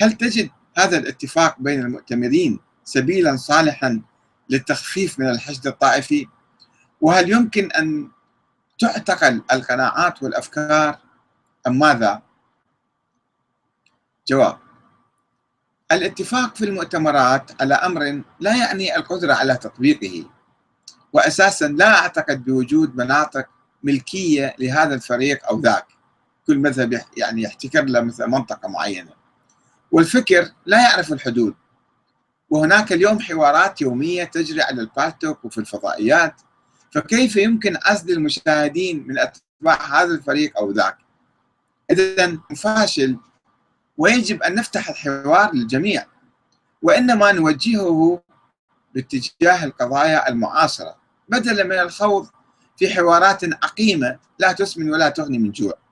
هل 0.00 0.12
تجد 0.12 0.50
هذا 0.78 0.98
الاتفاق 0.98 1.56
بين 1.58 1.80
المؤتمرين 1.80 2.60
سبيلا 2.84 3.36
صالحا 3.36 4.02
للتخفيف 4.50 5.18
من 5.18 5.30
الحشد 5.30 5.66
الطائفي؟ 5.66 6.26
وهل 7.00 7.30
يمكن 7.30 7.72
أن 7.72 8.08
تعتقل 8.78 9.42
القناعات 9.52 10.22
والأفكار؟ 10.22 10.98
أم 11.66 11.78
ماذا؟ 11.78 12.22
جواب 14.28 14.58
الاتفاق 15.92 16.56
في 16.56 16.64
المؤتمرات 16.64 17.62
على 17.62 17.74
أمر 17.74 18.22
لا 18.40 18.56
يعني 18.56 18.96
القدرة 18.96 19.34
على 19.34 19.56
تطبيقه 19.56 20.30
وأساسا 21.12 21.64
لا 21.64 21.98
أعتقد 21.98 22.44
بوجود 22.44 22.96
مناطق 22.96 23.46
ملكية 23.82 24.54
لهذا 24.58 24.94
الفريق 24.94 25.46
أو 25.46 25.60
ذاك. 25.60 25.99
كل 26.50 26.58
مذهب 26.58 27.00
يعني 27.16 27.42
يحتكر 27.42 27.84
له 27.84 28.00
مثل 28.00 28.26
منطقة 28.26 28.68
معينة. 28.68 29.12
والفكر 29.92 30.52
لا 30.66 30.82
يعرف 30.82 31.12
الحدود. 31.12 31.54
وهناك 32.50 32.92
اليوم 32.92 33.20
حوارات 33.20 33.80
يومية 33.80 34.24
تجري 34.24 34.62
على 34.62 34.80
البالتوك 34.80 35.44
وفي 35.44 35.58
الفضائيات. 35.58 36.40
فكيف 36.90 37.36
يمكن 37.36 37.76
عزل 37.84 38.12
المشاهدين 38.12 39.06
من 39.06 39.18
أتباع 39.18 40.02
هذا 40.02 40.14
الفريق 40.14 40.58
أو 40.58 40.72
ذاك؟ 40.72 40.98
إذا 41.90 42.38
فاشل 42.56 43.18
ويجب 43.98 44.42
أن 44.42 44.54
نفتح 44.54 44.88
الحوار 44.88 45.54
للجميع. 45.54 46.06
وإنما 46.82 47.32
نوجهه 47.32 48.22
باتجاه 48.94 49.64
القضايا 49.64 50.28
المعاصرة. 50.28 50.96
بدلا 51.28 51.64
من 51.64 51.78
الخوض 51.78 52.28
في 52.76 52.94
حوارات 52.94 53.44
عقيمة 53.64 54.18
لا 54.38 54.52
تسمن 54.52 54.90
ولا 54.92 55.08
تغني 55.08 55.38
من 55.38 55.50
جوع. 55.50 55.89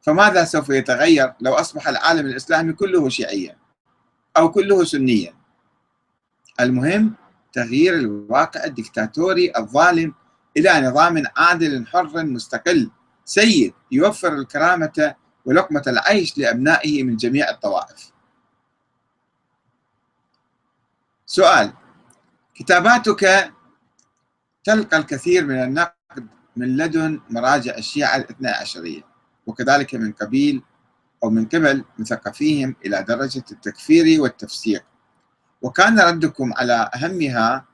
فماذا 0.00 0.44
سوف 0.44 0.68
يتغير 0.68 1.32
لو 1.40 1.52
أصبح 1.54 1.88
العالم 1.88 2.26
الإسلامي 2.26 2.72
كله 2.72 3.08
شيعيا 3.08 3.56
أو 4.36 4.50
كله 4.50 4.84
سنيا؟ 4.84 5.34
المهم 6.60 7.14
تغيير 7.52 7.94
الواقع 7.94 8.64
الدكتاتوري 8.64 9.52
الظالم 9.56 10.14
إلى 10.56 10.80
نظام 10.80 11.22
عادل 11.36 11.86
حر 11.86 12.24
مستقل 12.24 12.90
سيد 13.24 13.74
يوفر 13.92 14.32
الكرامة 14.32 15.14
ولقمة 15.44 15.82
العيش 15.86 16.38
لأبنائه 16.38 17.02
من 17.02 17.16
جميع 17.16 17.50
الطوائف. 17.50 18.12
سؤال 21.26 21.72
كتاباتك 22.54 23.52
تلقى 24.64 24.96
الكثير 24.96 25.46
من 25.46 25.62
النقد 25.62 26.28
من 26.56 26.76
لدن 26.76 27.20
مراجع 27.30 27.78
الشيعة 27.78 28.16
الاثنى 28.16 28.48
عشرية. 28.48 29.09
وكذلك 29.50 29.94
من 29.94 30.12
قبيل 30.12 30.62
أو 31.24 31.30
من 31.30 31.44
قبل 31.46 31.84
مثقفيهم 31.98 32.76
إلى 32.86 33.02
درجة 33.02 33.44
التكفير 33.52 34.20
والتفسير 34.20 34.82
وكان 35.62 36.00
ردكم 36.00 36.52
على 36.54 36.90
أهمها 36.94 37.64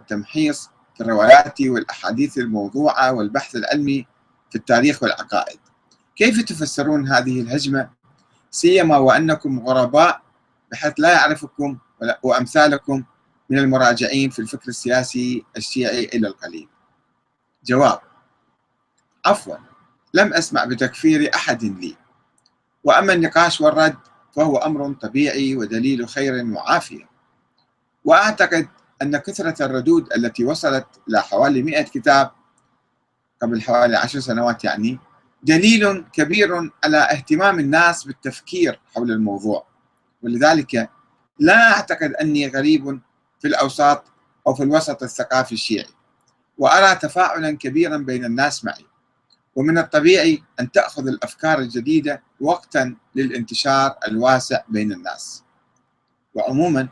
التمحيص 0.00 0.70
في 0.94 1.00
الروايات 1.00 1.60
والأحاديث 1.60 2.38
الموضوعة 2.38 3.12
والبحث 3.12 3.56
العلمي 3.56 4.06
في 4.50 4.56
التاريخ 4.56 5.02
والعقائد. 5.02 5.58
كيف 6.16 6.40
تفسرون 6.44 7.08
هذه 7.08 7.40
الهجمة؟ 7.40 7.90
سيما 8.50 8.96
وأنكم 8.96 9.60
غرباء 9.60 10.22
بحيث 10.72 10.92
لا 10.98 11.12
يعرفكم 11.12 11.78
وأمثالكم 12.22 13.04
من 13.50 13.58
المراجعين 13.58 14.30
في 14.30 14.38
الفكر 14.38 14.68
السياسي 14.68 15.44
الشيعي 15.56 16.04
إلى 16.04 16.28
القليل. 16.28 16.68
جواب 17.64 18.00
عفوا. 19.26 19.56
لم 20.14 20.34
أسمع 20.34 20.64
بتكفير 20.64 21.30
أحد 21.34 21.64
لي. 21.64 21.96
وأما 22.84 23.12
النقاش 23.12 23.60
والرد 23.60 23.96
فهو 24.36 24.56
أمر 24.56 24.92
طبيعي 24.92 25.56
ودليل 25.56 26.08
خير 26.08 26.44
وعافية. 26.44 27.08
وأعتقد 28.04 28.68
أن 29.02 29.16
كثرة 29.16 29.66
الردود 29.66 30.12
التي 30.12 30.44
وصلت 30.44 30.86
إلى 31.08 31.22
حوالي 31.22 31.62
100 31.62 31.82
كتاب 31.82 32.30
قبل 33.42 33.62
حوالي 33.62 33.96
عشر 33.96 34.20
سنوات 34.20 34.64
يعني 34.64 34.98
دليل 35.42 36.04
كبير 36.12 36.70
على 36.84 36.98
اهتمام 36.98 37.58
الناس 37.58 38.04
بالتفكير 38.04 38.80
حول 38.94 39.10
الموضوع. 39.10 39.66
ولذلك 40.22 40.90
لا 41.38 41.72
أعتقد 41.72 42.12
أني 42.12 42.48
غريب 42.48 43.00
في 43.40 43.48
الأوساط 43.48 44.04
أو 44.46 44.54
في 44.54 44.62
الوسط 44.62 45.02
الثقافي 45.02 45.52
الشيعي. 45.52 45.94
وأرى 46.58 46.94
تفاعلا 46.94 47.56
كبيرا 47.56 47.96
بين 47.96 48.24
الناس 48.24 48.64
معي. 48.64 48.86
ومن 49.56 49.78
الطبيعي 49.78 50.42
أن 50.60 50.70
تأخذ 50.70 51.08
الأفكار 51.08 51.58
الجديدة 51.58 52.22
وقتا 52.40 52.96
للانتشار 53.14 53.94
الواسع 54.08 54.60
بين 54.68 54.92
الناس. 54.92 55.44
وعموما 56.34 56.88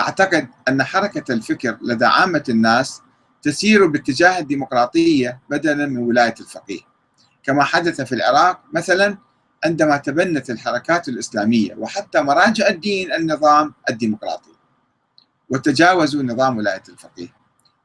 أعتقد 0.00 0.48
أن 0.68 0.82
حركة 0.82 1.32
الفكر 1.32 1.78
لدى 1.82 2.04
عامة 2.04 2.44
الناس 2.48 3.02
تسير 3.42 3.86
باتجاه 3.86 4.38
الديمقراطية 4.38 5.40
بدلا 5.50 5.86
من 5.86 5.98
ولاية 5.98 6.34
الفقيه. 6.40 6.80
كما 7.42 7.64
حدث 7.64 8.00
في 8.00 8.14
العراق 8.14 8.60
مثلا 8.72 9.18
عندما 9.64 9.96
تبنت 9.96 10.50
الحركات 10.50 11.08
الإسلامية 11.08 11.74
وحتى 11.74 12.22
مراجع 12.22 12.68
الدين 12.68 13.12
النظام 13.12 13.74
الديمقراطي. 13.90 14.50
وتجاوزوا 15.50 16.22
نظام 16.22 16.56
ولاية 16.58 16.82
الفقيه. 16.88 17.28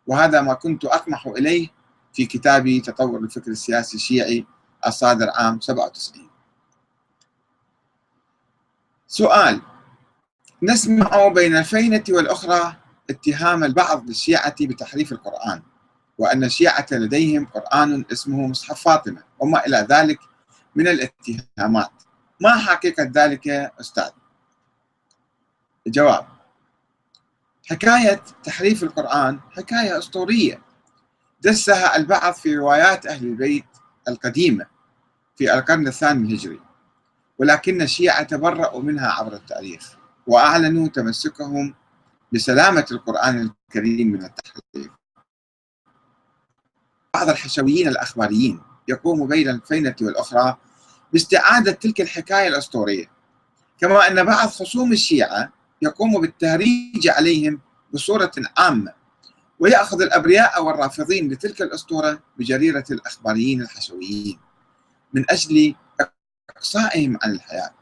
وهذا 0.08 0.42
ما 0.42 0.54
كنت 0.54 0.86
أطمح 0.86 1.28
إليه 1.28 1.68
في 2.14 2.26
كتابي 2.26 2.80
تطور 2.82 3.20
الفكر 3.20 3.52
السياسي 3.52 3.98
الشيعي 3.98 4.46
الصادر 4.88 5.30
عام 5.30 5.60
97 5.60 6.30
سؤال 9.08 9.62
نسمع 10.64 11.28
بين 11.28 11.56
الفينة 11.58 12.04
والأخرى 12.10 12.76
اتهام 13.10 13.64
البعض 13.64 14.08
للشيعة 14.08 14.56
بتحريف 14.62 15.12
القرآن 15.12 15.62
وأن 16.18 16.44
الشيعة 16.44 16.86
لديهم 16.92 17.46
قرآن 17.46 18.06
اسمه 18.12 18.48
مصحف 18.48 18.82
فاطمة 18.82 19.24
وما 19.40 19.66
إلى 19.66 19.88
ذلك 19.90 20.20
من 20.76 20.88
الاتهامات. 20.88 21.92
ما 22.42 22.56
حقيقة 22.58 23.12
ذلك 23.16 23.48
أستاذ؟ 23.80 24.10
جواب 25.88 26.28
حكاية 27.70 28.22
تحريف 28.44 28.84
القرآن 28.84 29.40
حكاية 29.52 29.98
أسطورية. 29.98 30.62
دسها 31.42 31.96
البعض 31.96 32.34
في 32.34 32.56
روايات 32.56 33.06
أهل 33.06 33.26
البيت 33.28 33.66
القديمة 34.08 34.66
في 35.36 35.54
القرن 35.54 35.88
الثاني 35.88 36.28
الهجري 36.28 36.60
ولكن 37.40 37.82
الشيعة 37.82 38.24
تبرأوا 38.24 38.82
منها 38.82 39.08
عبر 39.12 39.34
التاريخ 39.34 39.96
وأعلنوا 40.28 40.88
تمسكهم 40.88 41.76
بسلامة 42.34 42.86
القرآن 42.92 43.52
الكريم 43.70 44.08
من 44.08 44.24
التحريف. 44.24 44.92
بعض 47.14 47.30
الحشويين 47.30 47.88
الأخباريين 47.88 48.62
يقوم 48.88 49.28
بين 49.28 49.50
الفينة 49.50 49.96
والأخرى 50.02 50.58
باستعادة 51.14 51.72
تلك 51.72 52.02
الحكاية 52.02 52.48
الأسطورية 52.48 53.06
كما 53.80 54.08
أن 54.08 54.24
بعض 54.24 54.50
خصوم 54.50 54.92
الشيعة 54.92 55.52
يقوم 55.82 56.22
بالتهريج 56.22 57.08
عليهم 57.08 57.60
بصورة 57.94 58.32
عامة. 58.58 59.01
ويأخذ 59.62 60.02
الأبرياء 60.02 60.64
والرافضين 60.64 61.32
لتلك 61.32 61.62
الأسطورة 61.62 62.20
بجريرة 62.38 62.86
الأخباريين 62.92 63.62
الحشويين 63.62 64.40
من 65.14 65.26
أجل 65.30 65.76
إقصائهم 66.50 67.20
عن 67.24 67.32
الحياة 67.32 67.74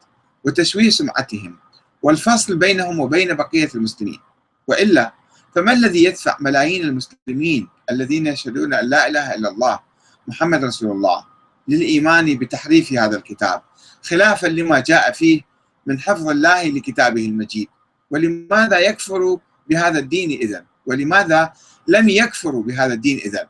وتشويه 0.44 0.90
سمعتهم 0.90 1.56
والفصل 2.02 2.56
بينهم 2.56 3.00
وبين 3.00 3.34
بقية 3.34 3.68
المسلمين. 3.74 4.20
وإلا 4.66 5.12
فما 5.54 5.72
الذي 5.72 6.04
يدفع 6.04 6.36
ملايين 6.40 6.84
المسلمين 6.84 7.68
الذين 7.90 8.26
يشهدون 8.26 8.74
أن 8.74 8.88
لا 8.88 9.08
إله 9.08 9.34
إلا 9.34 9.48
الله 9.48 9.80
محمد 10.28 10.64
رسول 10.64 10.90
الله 10.90 11.26
للإيمان 11.68 12.38
بتحريف 12.38 12.92
هذا 12.92 13.16
الكتاب 13.16 13.62
خلافا 14.02 14.46
لما 14.46 14.80
جاء 14.80 15.12
فيه 15.12 15.40
من 15.86 16.00
حفظ 16.00 16.28
الله 16.28 16.64
لكتابه 16.64 17.26
المجيد؟ 17.26 17.68
ولماذا 18.10 18.78
يكفروا 18.78 19.38
بهذا 19.68 19.98
الدين 19.98 20.30
إذا 20.30 20.64
ولماذا 20.86 21.52
لم 21.86 22.08
يكفروا 22.08 22.62
بهذا 22.62 22.94
الدين 22.94 23.18
إذا 23.18 23.48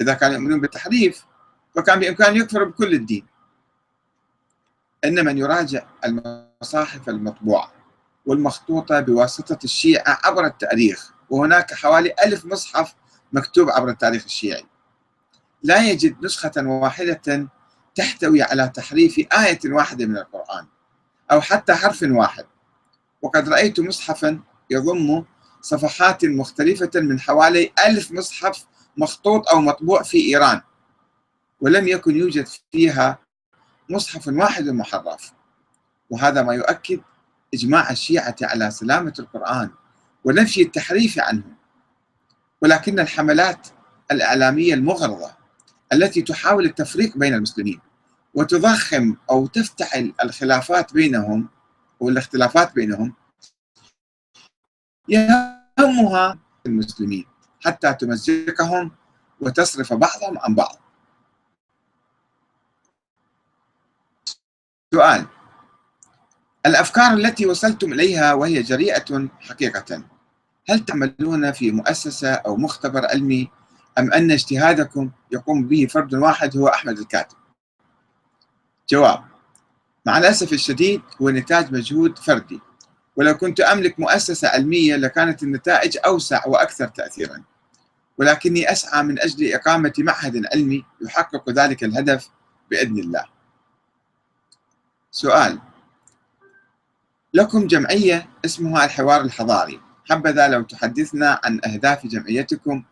إذا 0.00 0.14
كانوا 0.14 0.34
يؤمنون 0.34 0.60
بالتحريف 0.60 1.24
فكان 1.74 2.00
بإمكانه 2.00 2.38
يكفر 2.38 2.64
بكل 2.64 2.94
الدين. 2.94 3.26
إن 5.04 5.24
من 5.24 5.38
يراجع 5.38 5.86
المصاحف 6.04 7.08
المطبوعة 7.08 7.72
والمخطوطة 8.26 9.00
بواسطة 9.00 9.58
الشيعة 9.64 10.18
عبر 10.24 10.46
التاريخ 10.46 11.12
وهناك 11.30 11.74
حوالي 11.74 12.14
ألف 12.24 12.44
مصحف 12.44 12.94
مكتوب 13.32 13.70
عبر 13.70 13.88
التاريخ 13.88 14.24
الشيعي. 14.24 14.64
لا 15.62 15.90
يجد 15.90 16.24
نسخة 16.24 16.52
واحدة 16.56 17.48
تحتوي 17.94 18.42
على 18.42 18.72
تحريف 18.74 19.18
آية 19.18 19.60
واحدة 19.64 20.06
من 20.06 20.16
القرآن 20.16 20.66
أو 21.32 21.40
حتى 21.40 21.74
حرف 21.74 22.02
واحد. 22.02 22.44
وقد 23.22 23.48
رأيت 23.48 23.80
مصحفا 23.80 24.40
يضم 24.70 25.24
صفحات 25.64 26.24
مختلفة 26.24 26.90
من 26.94 27.20
حوالي 27.20 27.72
ألف 27.86 28.12
مصحف 28.12 28.66
مخطوط 28.96 29.48
أو 29.48 29.60
مطبوع 29.60 30.02
في 30.02 30.18
إيران 30.18 30.60
ولم 31.60 31.88
يكن 31.88 32.16
يوجد 32.16 32.48
فيها 32.72 33.18
مصحف 33.90 34.28
واحد 34.28 34.68
محرف. 34.68 35.32
وهذا 36.10 36.42
ما 36.42 36.54
يؤكد 36.54 37.00
إجماع 37.54 37.90
الشيعة 37.90 38.36
على 38.42 38.70
سلامة 38.70 39.14
القرآن 39.18 39.70
ونفي 40.24 40.62
التحريف 40.62 41.18
عنه. 41.18 41.44
ولكن 42.62 43.00
الحملات 43.00 43.68
الإعلامية 44.10 44.74
المغرضة 44.74 45.30
التي 45.92 46.22
تحاول 46.22 46.64
التفريق 46.64 47.16
بين 47.16 47.34
المسلمين 47.34 47.80
وتضخم 48.34 49.16
أو 49.30 49.46
تفتعل 49.46 50.12
الخلافات 50.24 50.92
بينهم 50.92 51.48
والاختلافات 52.00 52.74
بينهم 52.74 53.14
يهمها 55.80 56.38
المسلمين 56.66 57.26
حتى 57.64 57.94
تمزقهم 57.94 58.90
وتصرف 59.40 59.92
بعضهم 59.92 60.38
عن 60.38 60.54
بعض. 60.54 60.76
سؤال. 64.94 65.26
الأفكار 66.66 67.12
التي 67.12 67.46
وصلتم 67.46 67.92
إليها 67.92 68.34
وهي 68.34 68.62
جريئة 68.62 69.28
حقيقة. 69.40 70.04
هل 70.68 70.84
تعملون 70.84 71.52
في 71.52 71.70
مؤسسة 71.70 72.34
أو 72.34 72.56
مختبر 72.56 73.06
علمي 73.06 73.50
أم 73.98 74.12
أن 74.12 74.30
اجتهادكم 74.30 75.10
يقوم 75.30 75.68
به 75.68 75.86
فرد 75.86 76.14
واحد 76.14 76.56
هو 76.56 76.68
أحمد 76.68 76.98
الكاتب؟ 76.98 77.36
جواب. 78.88 79.24
مع 80.06 80.18
الأسف 80.18 80.52
الشديد 80.52 81.02
هو 81.22 81.30
نتاج 81.30 81.72
مجهود 81.72 82.18
فردي. 82.18 82.60
ولو 83.16 83.36
كنت 83.36 83.60
أملك 83.60 84.00
مؤسسة 84.00 84.48
علمية 84.48 84.96
لكانت 84.96 85.42
النتائج 85.42 85.98
أوسع 86.06 86.46
وأكثر 86.46 86.88
تأثيرا. 86.88 87.42
ولكني 88.18 88.72
أسعى 88.72 89.02
من 89.02 89.20
أجل 89.20 89.52
إقامة 89.52 89.92
معهد 89.98 90.46
علمي 90.46 90.84
يحقق 91.02 91.50
ذلك 91.50 91.84
الهدف 91.84 92.28
بإذن 92.70 92.98
الله. 92.98 93.24
سؤال. 95.10 95.58
لكم 97.34 97.66
جمعية 97.66 98.28
اسمها 98.44 98.84
الحوار 98.84 99.20
الحضاري. 99.20 99.80
حبذا 100.10 100.48
لو 100.48 100.62
تحدثنا 100.62 101.40
عن 101.44 101.60
أهداف 101.64 102.06
جمعيتكم 102.06 102.84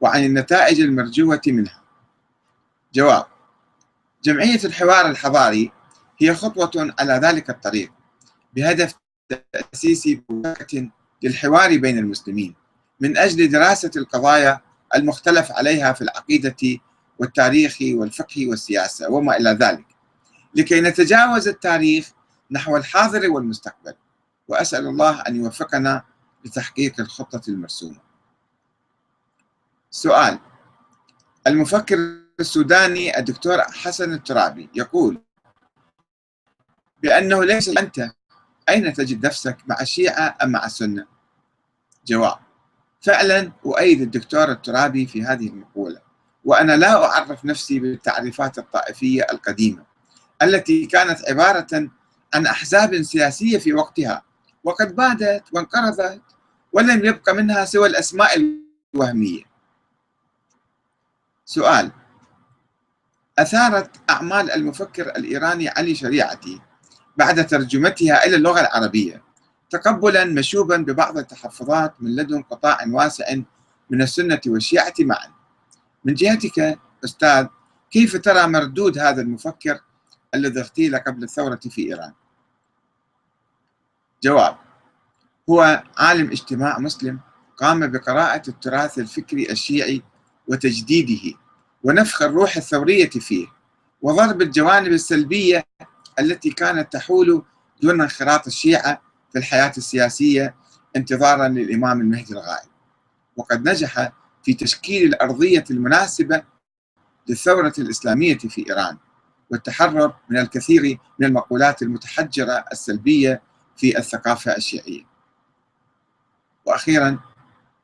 وعن 0.00 0.24
النتائج 0.24 0.80
المرجوة 0.80 1.40
منها. 1.46 1.82
جواب. 2.94 3.26
جمعية 4.24 4.60
الحوار 4.64 5.10
الحضاري 5.10 5.72
هي 6.18 6.34
خطوة 6.34 6.94
على 6.98 7.12
ذلك 7.12 7.50
الطريق. 7.50 7.92
بهدف 8.54 8.94
تأسيس 9.52 10.08
بوابة 10.08 10.90
للحوار 11.22 11.76
بين 11.76 11.98
المسلمين 11.98 12.54
من 13.00 13.16
أجل 13.16 13.50
دراسة 13.50 13.90
القضايا 13.96 14.60
المختلف 14.94 15.52
عليها 15.52 15.92
في 15.92 16.02
العقيدة 16.02 16.80
والتاريخ 17.18 17.78
والفقه 17.82 18.48
والسياسة 18.48 19.10
وما 19.10 19.36
إلى 19.36 19.50
ذلك. 19.50 19.86
لكي 20.54 20.80
نتجاوز 20.80 21.48
التاريخ 21.48 22.10
نحو 22.50 22.76
الحاضر 22.76 23.30
والمستقبل 23.30 23.94
وأسأل 24.48 24.86
الله 24.86 25.20
أن 25.20 25.36
يوفقنا 25.36 26.04
لتحقيق 26.44 27.00
الخطة 27.00 27.40
المرسومة. 27.48 28.00
سؤال 29.90 30.38
المفكر 31.46 31.98
السوداني 32.40 33.18
الدكتور 33.18 33.62
حسن 33.62 34.12
الترابي 34.12 34.68
يقول 34.74 35.20
بأنه 37.02 37.44
ليس 37.44 37.68
أنت 37.68 38.10
أين 38.68 38.92
تجد 38.92 39.26
نفسك 39.26 39.56
مع 39.66 39.76
الشيعة 39.80 40.36
أم 40.42 40.50
مع 40.50 40.66
السنة؟ 40.66 41.06
جواب 42.06 42.38
فعلا 43.00 43.52
أؤيد 43.66 44.00
الدكتور 44.00 44.50
الترابي 44.50 45.06
في 45.06 45.22
هذه 45.22 45.48
المقولة 45.48 46.00
وأنا 46.44 46.76
لا 46.76 47.04
أعرف 47.04 47.44
نفسي 47.44 47.78
بالتعريفات 47.80 48.58
الطائفية 48.58 49.26
القديمة 49.32 49.84
التي 50.42 50.86
كانت 50.86 51.28
عبارة 51.28 51.90
عن 52.34 52.46
أحزاب 52.46 53.02
سياسية 53.02 53.58
في 53.58 53.72
وقتها 53.72 54.22
وقد 54.64 54.96
بادت 54.96 55.44
وانقرضت 55.52 56.22
ولم 56.72 57.04
يبق 57.04 57.30
منها 57.30 57.64
سوى 57.64 57.88
الأسماء 57.88 58.58
الوهمية. 58.94 59.42
سؤال 61.44 61.90
أثارت 63.38 63.90
أعمال 64.10 64.50
المفكر 64.50 65.06
الإيراني 65.16 65.68
علي 65.68 65.94
شريعتي 65.94 66.60
بعد 67.18 67.46
ترجمتها 67.46 68.26
إلى 68.26 68.36
اللغة 68.36 68.60
العربية. 68.60 69.22
تقبلا 69.70 70.24
مشوبا 70.24 70.76
ببعض 70.76 71.18
التحفظات 71.18 71.94
من 72.00 72.16
لدن 72.16 72.42
قطاع 72.42 72.78
واسع 72.88 73.24
من 73.90 74.02
السنة 74.02 74.40
والشيعة 74.46 74.94
معا. 75.00 75.32
من 76.04 76.14
جهتك 76.14 76.78
أستاذ 77.04 77.46
كيف 77.90 78.16
ترى 78.16 78.46
مردود 78.46 78.98
هذا 78.98 79.22
المفكر 79.22 79.80
الذي 80.34 80.60
اغتيل 80.60 80.96
قبل 80.96 81.22
الثورة 81.22 81.60
في 81.70 81.86
إيران؟ 81.86 82.12
جواب 84.22 84.56
هو 85.50 85.82
عالم 85.98 86.30
اجتماع 86.30 86.78
مسلم 86.78 87.20
قام 87.56 87.86
بقراءة 87.86 88.42
التراث 88.48 88.98
الفكري 88.98 89.50
الشيعي 89.50 90.02
وتجديده 90.48 91.38
ونفخ 91.84 92.22
الروح 92.22 92.56
الثورية 92.56 93.10
فيه 93.10 93.46
وضرب 94.02 94.42
الجوانب 94.42 94.92
السلبية 94.92 95.64
التي 96.20 96.50
كانت 96.50 96.92
تحول 96.92 97.42
دون 97.82 98.00
انخراط 98.00 98.46
الشيعة 98.46 99.02
في 99.32 99.38
الحياة 99.38 99.72
السياسية 99.78 100.54
انتظارا 100.96 101.48
للإمام 101.48 102.00
المهدي 102.00 102.32
الغائب. 102.32 102.68
وقد 103.36 103.68
نجح 103.68 104.12
في 104.42 104.54
تشكيل 104.54 105.08
الأرضية 105.08 105.64
المناسبة 105.70 106.42
للثورة 107.28 107.72
الإسلامية 107.78 108.38
في 108.38 108.66
إيران 108.70 108.96
والتحرر 109.50 110.14
من 110.30 110.38
الكثير 110.38 110.98
من 111.18 111.26
المقولات 111.26 111.82
المتحجرة 111.82 112.64
السلبية 112.72 113.42
في 113.76 113.98
الثقافة 113.98 114.56
الشيعية. 114.56 115.02
وأخيرا 116.66 117.18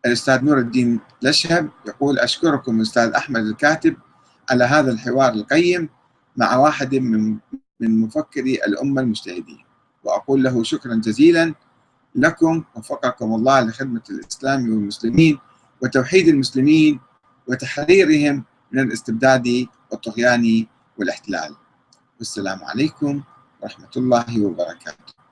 الأستاذ 0.07 0.45
نور 0.45 0.59
الدين 0.59 1.01
لشهب 1.23 1.71
يقول 1.87 2.19
أشكركم 2.19 2.81
أستاذ 2.81 3.13
أحمد 3.13 3.47
الكاتب 3.47 3.97
على 4.51 4.65
هذا 4.65 4.91
الحوار 4.93 5.33
القيم 5.33 5.89
مع 6.37 6.57
واحد 6.57 6.95
من 6.95 7.39
من 7.85 8.01
مفكري 8.01 8.55
الأمة 8.55 9.01
المجتهدين. 9.01 9.65
وأقول 10.05 10.43
له 10.43 10.63
شكرا 10.63 10.95
جزيلا 10.95 11.55
لكم 12.15 12.65
وفقكم 12.75 13.35
الله 13.35 13.61
لخدمة 13.61 14.03
الإسلام 14.11 14.61
والمسلمين 14.61 15.39
وتوحيد 15.83 16.29
المسلمين 16.29 17.01
وتحريرهم 17.49 18.45
من 18.73 18.81
الاستبداد 18.81 19.67
والطغيان 19.91 20.67
والاحتلال. 20.99 21.57
والسلام 22.19 22.65
عليكم 22.65 23.23
ورحمة 23.63 23.91
الله 23.97 24.45
وبركاته. 24.45 25.24